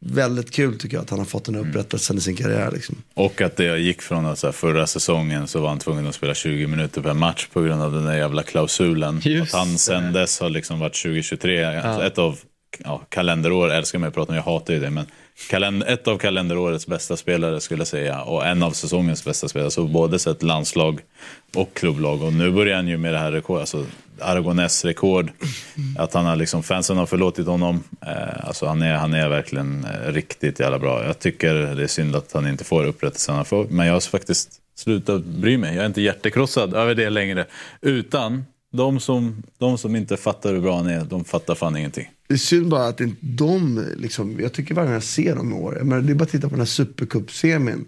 [0.00, 2.70] väldigt kul tycker jag att han har fått den upprättelsen i sin karriär.
[2.70, 2.96] Liksom.
[3.14, 6.14] Och att det gick från att så här, förra säsongen så var han tvungen att
[6.14, 9.20] spela 20 minuter per match på grund av den där jävla klausulen.
[9.24, 12.38] Just att han sen dess har liksom varit 2023, alltså ett av
[12.84, 15.06] ja, kalenderår, jag älskar mig att prata om, jag hatar ju det, men
[15.50, 19.70] kalender, ett av kalenderårets bästa spelare skulle jag säga och en av säsongens bästa spelare.
[19.70, 21.00] Så både sett landslag
[21.54, 23.86] och klubblag och nu börjar han ju med det här rekord, alltså
[24.20, 25.30] Aragones rekord.
[25.98, 27.82] Att han har liksom, fansen har förlåtit honom.
[28.00, 31.04] Eh, alltså han, är, han är verkligen eh, riktigt jävla bra.
[31.06, 33.66] Jag tycker det är synd att han inte får upprättelsen han får.
[33.70, 35.74] Men jag har faktiskt slutat bry mig.
[35.74, 37.46] Jag är inte hjärtekrossad över det längre.
[37.80, 42.10] Utan de som, de som inte fattar hur bra han är, de fattar fan ingenting.
[42.28, 45.52] Det är synd bara att inte de, liksom, jag tycker varje gång jag ser dem
[45.52, 47.84] i år, men det är bara att titta på den här supercup-semin.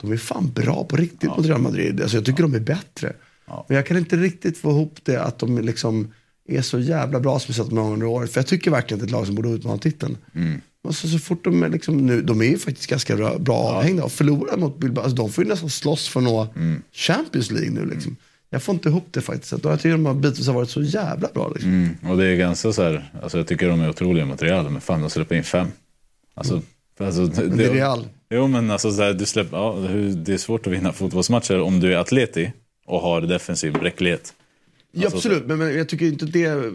[0.00, 2.00] De är fan bra på riktigt mot Real Madrid.
[2.00, 3.12] Alltså, jag tycker de är bättre.
[3.46, 6.12] Men jag kan inte riktigt få ihop det att de liksom
[6.48, 8.32] är så jävla bra som vi sett många under året.
[8.32, 10.16] För jag tycker verkligen att det är ett lag som borde utmana titeln.
[10.82, 13.56] Och så, så fort de är liksom nu, de är ju faktiskt ganska bra, bra
[13.56, 15.02] avhängda och förlorar mot Bilbao.
[15.02, 16.48] Alltså, de får ju nästan slåss för att nå
[16.92, 18.16] Champions League nu liksom.
[18.50, 19.52] Jag får inte ihop det faktiskt.
[19.64, 21.70] Jag tycker de har bitvis har varit så jävla bra liksom.
[21.70, 22.10] Mm.
[22.10, 24.80] Och det är ganska så här, alltså jag tycker de är otroliga mot Real, men
[24.80, 25.68] fan de släpper in fem.
[26.34, 26.62] Alltså,
[27.00, 28.06] alltså, Men det är Real.
[28.30, 29.72] Jo men alltså så här, du släpper, ja,
[30.16, 32.52] det är svårt att vinna fotbollsmatcher om du är atleti
[32.86, 34.34] och har defensiv bräcklighet.
[34.92, 36.72] Ja, Alltså, absolut, men, men jag tycker inte det.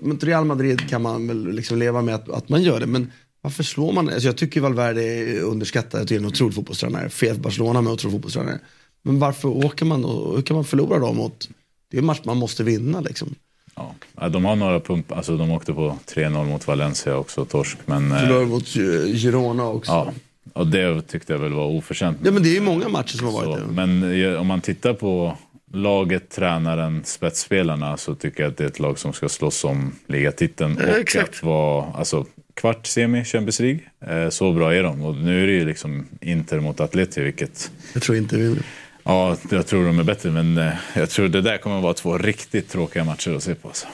[0.00, 2.86] Mot Real Madrid kan man väl liksom leva med att, att man gör det.
[2.86, 4.08] Men varför slår man?
[4.08, 6.00] Alltså jag tycker Valverde är underskattad.
[6.00, 7.08] Jag tycker han är en otrolig fotbollstränare.
[7.08, 8.58] Fel Barcelona med otrolig fotbollstränare.
[9.02, 11.48] Men varför åker man och hur kan man förlora då mot?
[11.90, 13.34] Det är en match man måste vinna liksom.
[13.76, 17.78] Ja, Ja, de har några pump, alltså de åkte på 3-0 mot Valencia också, torsk.
[17.86, 18.68] Men, eh, Förlorade mot
[19.16, 19.92] Girona också.
[19.92, 20.12] ja,
[20.52, 22.18] och det tyckte jag väl var oförtjänt.
[22.24, 23.72] Ja men det är ju många matcher som har varit Så, det.
[23.86, 25.38] men eh, om man tittar på
[25.72, 29.94] laget, tränaren, spetsspelarna så tycker jag att det är ett lag som ska slåss om
[30.06, 30.78] ligatiteln.
[30.80, 31.28] Ja, och exakt.
[31.28, 33.80] att vara alltså, kvart semi Champions League.
[34.06, 35.02] Eh, så bra är de.
[35.02, 38.56] Och nu är det ju liksom Inter mot Atleti, vilket Jag tror inte vi
[39.04, 41.94] Ja, jag tror de är bättre, men eh, jag tror det där kommer att vara
[41.94, 43.68] två riktigt tråkiga matcher att se på.
[43.68, 43.86] Alltså.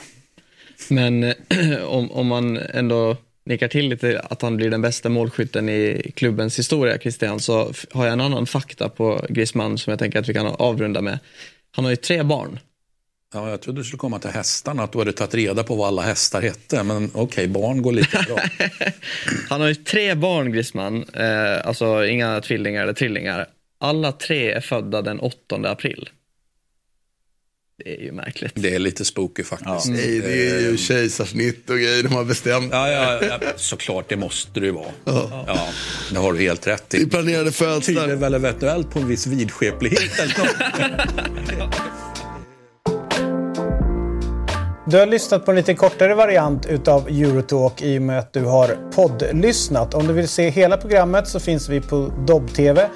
[0.89, 1.33] Men eh,
[1.85, 6.59] om, om man ändå nickar till lite att han blir den bästa målskytten i klubbens
[6.59, 10.33] historia, Christian, så har jag en annan fakta på Griezmann som jag tänker att vi
[10.33, 11.19] kan avrunda med.
[11.71, 12.59] Han har ju tre barn.
[13.33, 15.87] Ja, jag trodde du skulle komma till hästarna, att du hade tagit reda på vad
[15.87, 16.83] alla hästar hette.
[16.83, 18.39] Men okej, barn går lite bra.
[19.49, 23.47] Han har ju tre barn, Griezmann, eh, alltså inga tvillingar eller trillingar.
[23.79, 26.09] Alla tre är födda den 8 april.
[27.85, 28.51] Det är ju märkligt.
[28.55, 29.85] Det är lite spooky faktiskt.
[29.89, 32.69] Nej, det är ju kejsarsnitt och grejer de har bestämt.
[32.71, 34.85] Ja, ja, ja, såklart, det måste det ju vara.
[35.05, 35.67] Ja.
[36.11, 37.05] det har du helt rätt Det är i.
[37.05, 38.07] planerade Tyder födslar.
[38.07, 41.73] väl eventuellt på en viss vidskeplighet eller något.
[44.91, 48.43] Du har lyssnat på en lite kortare variant utav Eurotalk i och med att du
[48.43, 49.93] har poddlyssnat.
[49.93, 52.89] Om du vill se hela programmet så finns vi på Dobb-TV.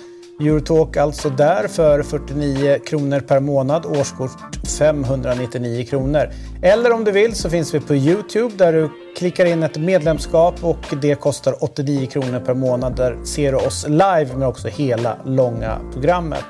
[0.48, 6.30] Eurotalk alltså där för 49 kronor per månad, årskort 599 kronor.
[6.62, 10.64] Eller om du vill så finns vi på Youtube där du klickar in ett medlemskap
[10.64, 12.96] och det kostar 89 kronor per månad.
[12.96, 16.46] Där ser du oss live men också hela långa programmet.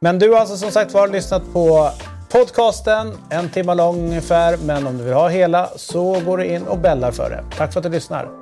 [0.00, 1.90] Men du har alltså som sagt var lyssnat på
[2.32, 4.56] podcasten, en timme lång ungefär.
[4.56, 7.44] Men om du vill ha hela så går du in och bällar för det.
[7.56, 8.41] Tack för att du lyssnar.